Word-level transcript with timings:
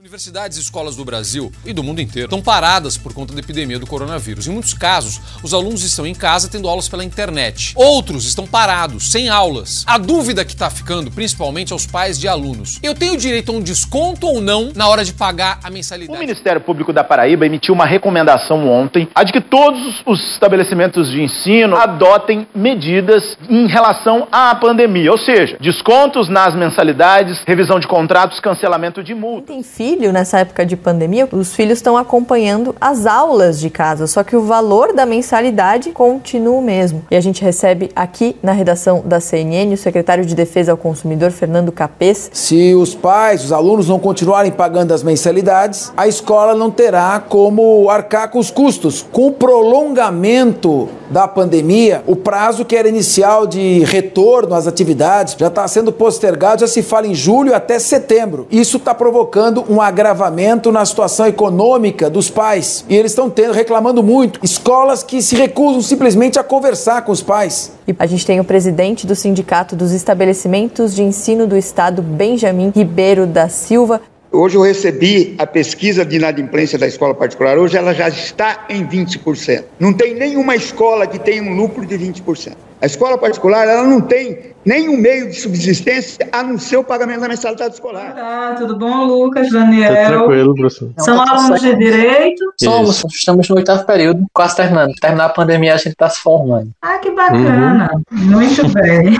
Universidades 0.00 0.56
e 0.56 0.60
escolas 0.60 0.94
do 0.94 1.04
Brasil 1.04 1.50
e 1.66 1.72
do 1.72 1.82
mundo 1.82 2.00
inteiro 2.00 2.26
estão 2.26 2.40
paradas 2.40 2.96
por 2.96 3.12
conta 3.12 3.34
da 3.34 3.40
epidemia 3.40 3.80
do 3.80 3.86
coronavírus. 3.86 4.46
Em 4.46 4.52
muitos 4.52 4.72
casos, 4.72 5.20
os 5.42 5.52
alunos 5.52 5.82
estão 5.82 6.06
em 6.06 6.14
casa 6.14 6.48
tendo 6.48 6.68
aulas 6.68 6.88
pela 6.88 7.02
internet. 7.02 7.72
Outros 7.74 8.24
estão 8.24 8.46
parados, 8.46 9.10
sem 9.10 9.28
aulas. 9.28 9.82
A 9.88 9.98
dúvida 9.98 10.44
que 10.44 10.52
está 10.52 10.70
ficando, 10.70 11.10
principalmente 11.10 11.72
aos 11.72 11.84
pais 11.84 12.16
de 12.16 12.28
alunos: 12.28 12.78
eu 12.80 12.94
tenho 12.94 13.16
direito 13.16 13.50
a 13.50 13.56
um 13.56 13.60
desconto 13.60 14.28
ou 14.28 14.40
não 14.40 14.70
na 14.72 14.86
hora 14.86 15.04
de 15.04 15.12
pagar 15.12 15.58
a 15.64 15.68
mensalidade? 15.68 16.16
O 16.16 16.20
Ministério 16.20 16.60
Público 16.60 16.92
da 16.92 17.02
Paraíba 17.02 17.44
emitiu 17.44 17.74
uma 17.74 17.84
recomendação 17.84 18.68
ontem 18.68 19.08
a 19.12 19.24
de 19.24 19.32
que 19.32 19.40
todos 19.40 20.00
os 20.06 20.22
estabelecimentos 20.32 21.10
de 21.10 21.20
ensino 21.20 21.76
adotem 21.76 22.46
medidas 22.54 23.36
em 23.50 23.66
relação 23.66 24.28
à 24.30 24.54
pandemia, 24.54 25.10
ou 25.10 25.18
seja, 25.18 25.56
descontos 25.60 26.28
nas 26.28 26.54
mensalidades, 26.54 27.42
revisão 27.44 27.80
de 27.80 27.88
contratos, 27.88 28.38
cancelamento 28.38 29.02
de 29.02 29.12
multa. 29.12 29.52
Filho 29.88 30.12
nessa 30.12 30.40
época 30.40 30.66
de 30.66 30.76
pandemia, 30.76 31.26
os 31.32 31.54
filhos 31.54 31.78
estão 31.78 31.96
acompanhando 31.96 32.74
as 32.78 33.06
aulas 33.06 33.58
de 33.58 33.70
casa, 33.70 34.06
só 34.06 34.22
que 34.22 34.36
o 34.36 34.42
valor 34.42 34.92
da 34.92 35.06
mensalidade 35.06 35.92
continua 35.92 36.58
o 36.58 36.62
mesmo. 36.62 37.02
E 37.10 37.16
a 37.16 37.20
gente 37.22 37.42
recebe 37.42 37.90
aqui 37.96 38.36
na 38.42 38.52
redação 38.52 39.02
da 39.02 39.18
CNN 39.18 39.72
o 39.72 39.78
secretário 39.78 40.26
de 40.26 40.34
Defesa 40.34 40.72
ao 40.72 40.76
Consumidor, 40.76 41.30
Fernando 41.30 41.72
Capês. 41.72 42.30
Se 42.34 42.74
os 42.74 42.94
pais, 42.94 43.42
os 43.44 43.50
alunos 43.50 43.88
não 43.88 43.98
continuarem 43.98 44.52
pagando 44.52 44.92
as 44.92 45.02
mensalidades, 45.02 45.90
a 45.96 46.06
escola 46.06 46.54
não 46.54 46.70
terá 46.70 47.18
como 47.26 47.88
arcar 47.88 48.30
com 48.30 48.38
os 48.38 48.50
custos. 48.50 49.06
Com 49.10 49.28
o 49.28 49.32
prolongamento 49.32 50.90
da 51.10 51.26
pandemia, 51.26 52.02
o 52.06 52.14
prazo 52.14 52.62
que 52.62 52.76
era 52.76 52.88
inicial 52.88 53.46
de 53.46 53.80
retorno 53.84 54.54
às 54.54 54.66
atividades 54.66 55.34
já 55.38 55.46
está 55.46 55.66
sendo 55.66 55.90
postergado, 55.90 56.60
já 56.60 56.66
se 56.66 56.82
fala 56.82 57.06
em 57.06 57.14
julho 57.14 57.54
até 57.54 57.78
setembro. 57.78 58.46
Isso 58.50 58.76
está 58.76 58.94
provocando 58.94 59.64
um 59.68 59.77
agravamento 59.80 60.70
na 60.72 60.84
situação 60.84 61.26
econômica 61.26 62.08
dos 62.08 62.30
pais. 62.30 62.84
E 62.88 62.96
eles 62.96 63.12
estão 63.12 63.28
tendo, 63.28 63.52
reclamando 63.52 64.02
muito. 64.02 64.40
Escolas 64.42 65.02
que 65.02 65.22
se 65.22 65.34
recusam 65.34 65.80
simplesmente 65.80 66.38
a 66.38 66.44
conversar 66.44 67.02
com 67.02 67.12
os 67.12 67.22
pais. 67.22 67.72
E 67.86 67.94
a 67.98 68.06
gente 68.06 68.26
tem 68.26 68.40
o 68.40 68.44
presidente 68.44 69.06
do 69.06 69.14
Sindicato 69.14 69.74
dos 69.74 69.92
Estabelecimentos 69.92 70.94
de 70.94 71.02
Ensino 71.02 71.46
do 71.46 71.56
Estado, 71.56 72.02
Benjamin 72.02 72.72
Ribeiro 72.74 73.26
da 73.26 73.48
Silva. 73.48 74.00
Hoje 74.30 74.56
eu 74.56 74.62
recebi 74.62 75.34
a 75.38 75.46
pesquisa 75.46 76.04
de 76.04 76.16
inadimplência 76.16 76.78
da 76.78 76.86
escola 76.86 77.14
particular. 77.14 77.56
Hoje 77.56 77.78
ela 77.78 77.94
já 77.94 78.08
está 78.08 78.66
em 78.68 78.86
20%. 78.86 79.64
Não 79.80 79.92
tem 79.92 80.14
nenhuma 80.14 80.54
escola 80.54 81.06
que 81.06 81.18
tenha 81.18 81.42
um 81.42 81.56
lucro 81.56 81.86
de 81.86 81.98
20%. 81.98 82.52
A 82.80 82.86
escola 82.86 83.18
particular 83.18 83.66
ela 83.66 83.84
não 83.84 84.00
tem 84.00 84.54
nenhum 84.64 84.96
meio 84.96 85.28
de 85.28 85.34
subsistência 85.34 86.28
a 86.30 86.42
não 86.44 86.58
ser 86.58 86.76
o 86.76 86.84
pagamento 86.84 87.20
da 87.20 87.28
mensalidade 87.28 87.74
escolar. 87.74 88.14
Tá, 88.14 88.54
tudo 88.56 88.78
bom, 88.78 89.04
Lucas, 89.04 89.50
Daniel? 89.50 89.94
Tá 89.94 90.06
tranquilo, 90.06 90.54
professor. 90.54 90.90
São 90.98 91.20
alunos 91.20 91.60
de 91.60 91.74
direito? 91.74 92.44
Somos, 92.62 93.04
estamos 93.10 93.48
no 93.48 93.56
oitavo 93.56 93.84
período, 93.84 94.24
quase 94.32 94.56
terminando. 94.56 94.92
Terminar 95.00 95.24
a 95.24 95.30
pandemia, 95.30 95.74
a 95.74 95.76
gente 95.76 95.88
está 95.88 96.08
se 96.08 96.20
formando. 96.20 96.70
Ah, 96.80 96.98
que 96.98 97.10
bacana. 97.10 97.90
Uhum. 98.12 98.18
Muito 98.18 98.68
bem. 98.68 99.18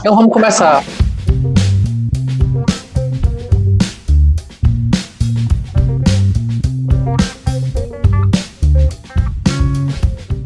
então 0.00 0.16
vamos 0.16 0.32
começar. 0.32 0.82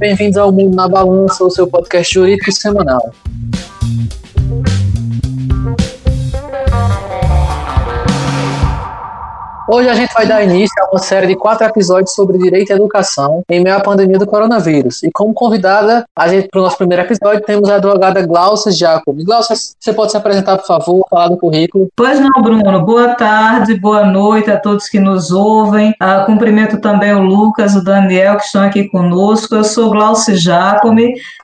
Bem-vindos 0.01 0.39
ao 0.39 0.51
Mundo 0.51 0.75
na 0.75 0.89
Balança, 0.89 1.45
o 1.45 1.51
seu 1.51 1.67
podcast 1.67 2.15
jurídico 2.15 2.51
semanal. 2.51 3.13
Hoje 9.73 9.89
a 9.89 9.95
gente 9.95 10.13
vai 10.13 10.27
dar 10.27 10.43
início 10.43 10.75
a 10.83 10.91
uma 10.91 10.99
série 10.99 11.29
de 11.29 11.37
quatro 11.37 11.65
episódios 11.65 12.13
sobre 12.13 12.37
direito 12.37 12.73
à 12.73 12.75
educação 12.75 13.45
em 13.49 13.63
meio 13.63 13.77
à 13.77 13.81
pandemia 13.81 14.19
do 14.19 14.27
coronavírus. 14.27 15.01
E 15.05 15.13
como 15.13 15.33
convidada, 15.33 16.05
para 16.13 16.33
o 16.57 16.63
nosso 16.65 16.77
primeiro 16.77 17.05
episódio 17.05 17.41
temos 17.43 17.71
a 17.71 17.77
advogada 17.77 18.27
Glaucia 18.27 18.73
Jacob. 18.73 19.17
Glaucia, 19.23 19.55
você 19.55 19.93
pode 19.93 20.11
se 20.11 20.17
apresentar, 20.17 20.59
por 20.59 20.67
favor, 20.67 21.07
falar 21.09 21.29
do 21.29 21.37
currículo? 21.37 21.87
Pois 21.95 22.19
não, 22.19 22.43
Bruno. 22.43 22.85
Boa 22.85 23.15
tarde, 23.15 23.79
boa 23.79 24.05
noite 24.05 24.51
a 24.51 24.59
todos 24.59 24.89
que 24.89 24.99
nos 24.99 25.31
ouvem. 25.31 25.91
Uh, 26.03 26.27
cumprimento 26.27 26.81
também 26.81 27.15
o 27.15 27.23
Lucas, 27.23 27.77
o 27.77 27.85
Daniel, 27.85 28.39
que 28.39 28.47
estão 28.47 28.65
aqui 28.65 28.89
conosco. 28.89 29.55
Eu 29.55 29.63
sou 29.63 29.89
Glaucia 29.93 30.35
Jacob, 30.35 30.99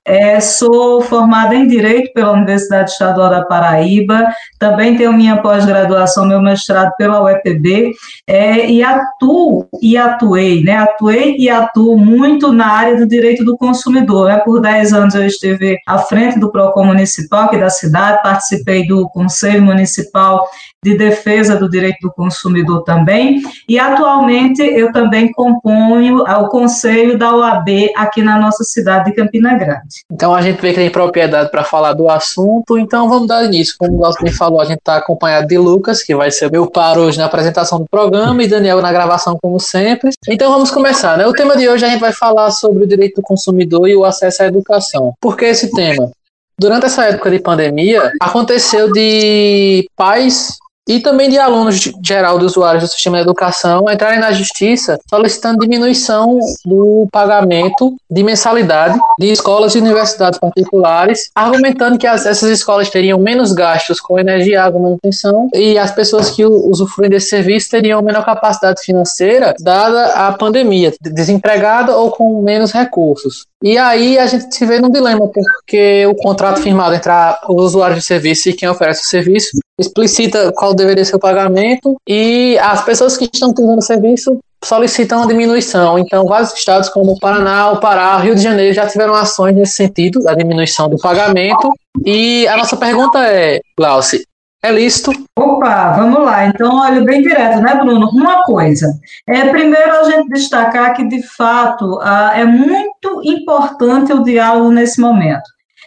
é, 0.06 0.39
sou 0.39 1.00
formada 1.00 1.55
em 1.55 1.67
Direito 1.67 2.12
pela 2.15 2.33
Universidade 2.33 2.91
Estadual 2.93 3.28
da 3.28 3.44
Paraíba, 3.44 4.28
também 4.59 4.97
tenho 4.97 5.12
minha 5.12 5.43
pós-graduação, 5.43 6.27
meu 6.27 6.41
mestrado 6.41 6.93
pela 6.97 7.22
UEPB 7.22 7.93
é, 8.27 8.71
e 8.71 8.83
atuo 8.84 9.69
e 9.83 9.97
atuei, 9.97 10.62
né? 10.62 10.77
Atuei 10.77 11.37
e 11.37 11.50
atuo 11.50 11.99
muito 11.99 12.53
na 12.53 12.69
área 12.69 12.97
do 12.97 13.06
direito 13.06 13.45
do 13.45 13.56
consumidor. 13.56 14.28
Né? 14.28 14.39
Por 14.39 14.61
10 14.61 14.93
anos 14.93 15.15
eu 15.15 15.27
estive 15.27 15.77
à 15.87 15.99
frente 15.99 16.39
do 16.39 16.53
PROCON 16.53 16.84
municipal 16.84 17.45
aqui 17.45 17.59
da 17.59 17.69
cidade, 17.69 18.22
participei 18.22 18.87
do 18.87 19.09
Conselho 19.09 19.62
Municipal 19.62 20.47
de 20.87 20.97
Defesa 20.97 21.57
do 21.57 21.69
Direito 21.69 21.99
do 22.01 22.13
Consumidor 22.13 22.85
também, 22.85 23.43
e 23.69 23.77
atualmente 23.77 24.63
eu 24.63 24.93
também 24.93 25.33
componho 25.33 26.19
o 26.19 26.49
Conselho 26.49 27.19
da 27.19 27.35
OAB 27.35 27.91
aqui 27.97 28.23
na 28.23 28.39
nossa 28.39 28.63
cidade 28.63 29.07
de 29.07 29.17
Campina 29.17 29.55
Grande. 29.55 30.05
Então 30.09 30.33
a 30.33 30.41
gente 30.41 30.61
vê 30.63 30.69
que 30.69 30.77
tem 30.77 30.89
propriedade 30.89 31.51
para 31.51 31.65
falar 31.65 31.93
do 31.93 32.09
assunto, 32.09 32.79
então 32.79 33.09
vamos 33.09 33.27
dar 33.27 33.45
início. 33.45 33.75
Como 33.77 33.95
o 33.95 33.97
Glaucio 33.97 34.37
falou, 34.37 34.61
a 34.61 34.65
gente 34.65 34.79
está 34.79 34.97
acompanhado 34.97 35.49
de 35.49 35.59
Lucas, 35.59 36.05
que 36.05 36.15
vai 36.15 36.31
ser 36.31 36.53
meu 36.53 36.71
par 36.71 36.97
hoje 36.97 37.19
na 37.19 37.25
apresentação 37.25 37.81
do 37.81 37.87
programa, 37.91 38.41
e 38.45 38.47
Daniel 38.47 38.81
na 38.81 38.93
gravação, 38.93 39.37
como 39.43 39.59
sempre. 39.59 40.11
Então 40.29 40.53
vamos 40.53 40.71
começar, 40.71 41.19
né? 41.19 41.27
O 41.27 41.33
tema 41.33 41.57
de 41.57 41.69
hoje 41.69 41.85
a 41.85 41.89
gente 41.89 42.01
vai 42.01 42.13
falar 42.13 42.53
sobre 42.53 42.85
o 42.85 42.87
direito 42.87 43.17
do 43.17 43.23
consumidor 43.23 43.89
e 43.89 43.97
o 43.97 44.05
acesso 44.05 44.45
à 44.45 44.47
educação. 44.47 45.15
Por 45.21 45.37
que 45.37 45.47
esse 45.47 45.73
tema? 45.73 46.13
Durante 46.59 46.87
essa 46.87 47.05
época 47.05 47.31
de 47.31 47.39
pandemia, 47.39 48.13
aconteceu 48.21 48.91
de 48.91 49.87
pais 49.95 50.57
e 50.89 51.01
também 51.01 51.29
de 51.29 51.39
alunos 51.39 51.81
geral 52.03 52.39
de 52.39 52.45
usuários 52.45 52.85
do 52.85 52.91
sistema 52.91 53.17
de 53.17 53.23
educação 53.23 53.91
entrarem 53.91 54.21
na 54.21 54.33
justiça 54.33 54.99
solicitando 55.09 55.59
diminuição 55.59 56.39
do 56.65 57.09
pagamento 57.11 57.97
de 58.11 58.23
mensalidade 58.23 58.99
de 59.19 59.27
escolas 59.31 59.75
e 59.75 59.79
universidades 59.79 60.39
particulares, 60.39 61.31
argumentando 61.35 61.99
que 61.99 62.07
as, 62.07 62.25
essas 62.27 62.51
escolas 62.51 62.89
teriam 62.89 63.19
menos 63.19 63.53
gastos 63.53 64.01
com 64.01 64.19
energia, 64.19 64.63
água, 64.63 64.81
manutenção 64.81 65.49
e 65.55 65.77
as 65.79 65.91
pessoas 65.91 66.31
que 66.31 66.45
usufruem 66.45 67.11
desse 67.11 67.31
serviço 67.31 67.71
teriam 67.71 68.03
menor 68.03 68.25
capacidade 68.25 68.81
financeira 68.83 69.55
dada 69.61 70.07
a 70.13 70.33
pandemia, 70.33 70.93
desempregada 71.01 71.97
ou 71.97 72.11
com 72.11 72.43
menos 72.43 72.73
recursos. 72.73 73.47
E 73.63 73.79
aí 73.79 74.19
a 74.19 74.27
gente 74.27 74.55
se 74.55 74.67
vê 74.67 74.79
num 74.79 74.91
dilema, 74.91 75.29
porque 75.29 76.07
o 76.07 76.15
contrato 76.15 76.61
firmado 76.61 76.95
entre 76.95 77.11
a, 77.11 77.39
o 77.49 77.55
usuário 77.55 77.97
de 77.97 78.03
serviço 78.03 78.49
e 78.49 78.53
quem 78.53 78.69
oferece 78.69 79.03
o 79.03 79.09
serviço 79.09 79.59
explicita 79.79 80.53
qual 80.53 80.75
deveria 80.75 81.05
ser 81.05 81.17
o 81.17 81.21
pagamento 81.21 81.97
e 82.09 82.59
as 82.59 82.85
pessoas 82.85 83.17
que 83.17 83.29
estão 83.33 83.51
utilizando 83.51 83.79
o 83.79 83.83
serviço 83.83 84.39
solicitam 84.65 85.23
a 85.23 85.27
diminuição. 85.27 85.99
Então, 85.99 86.27
vários 86.27 86.53
estados 86.55 86.89
como 86.89 87.19
Paraná, 87.19 87.71
o 87.71 87.79
Pará, 87.79 88.17
Rio 88.17 88.35
de 88.35 88.43
Janeiro 88.43 88.75
já 88.75 88.87
tiveram 88.87 89.15
ações 89.15 89.55
nesse 89.55 89.75
sentido, 89.75 90.23
da 90.23 90.35
diminuição 90.35 90.89
do 90.89 90.99
pagamento. 90.99 91.73
E 92.05 92.49
a 92.49 92.57
nossa 92.57 92.77
pergunta 92.77 93.19
é, 93.19 93.61
Glauci, 93.79 94.27
é 94.63 94.73
lícito? 94.73 95.13
Opa, 95.39 95.93
vamos 95.93 96.25
lá. 96.25 96.47
Então, 96.47 96.81
olha, 96.81 97.05
bem 97.05 97.23
direto, 97.23 97.61
né, 97.61 97.75
Bruno? 97.77 98.09
Uma 98.09 98.43
coisa. 98.45 98.93
É, 99.29 99.47
primeiro, 99.49 99.93
a 99.93 100.05
gente 100.05 100.31
destacar 100.31 100.95
que, 100.97 101.07
de 101.07 101.23
fato, 101.23 102.01
é 102.35 102.45
muito 102.45 103.21
importante 103.25 104.13
o 104.13 104.25
diálogo 104.25 104.71
nesse 104.71 105.01
momento. 105.01 105.45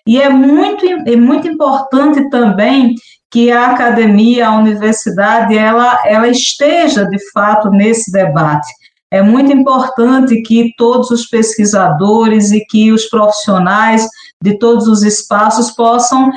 E 0.08 0.22
é 0.22 0.30
muito, 0.30 0.86
é 0.86 1.16
muito 1.16 1.48
importante 1.48 2.30
também 2.30 2.96
que 3.32 3.52
a 3.52 3.72
academia, 3.72 4.48
a 4.48 4.58
universidade, 4.58 5.58
ela, 5.58 6.00
ela 6.06 6.28
esteja 6.28 7.06
de 7.06 7.20
fato 7.32 7.70
nesse 7.70 8.12
debate. 8.12 8.68
É 9.12 9.22
muito 9.22 9.52
importante 9.52 10.42
que 10.42 10.74
todos 10.78 11.10
os 11.10 11.26
pesquisadores 11.26 12.52
e 12.52 12.64
que 12.66 12.92
os 12.92 13.06
profissionais 13.06 14.08
de 14.42 14.58
todos 14.58 14.88
os 14.88 15.04
espaços 15.04 15.72
possam 15.72 16.30
uh, 16.30 16.34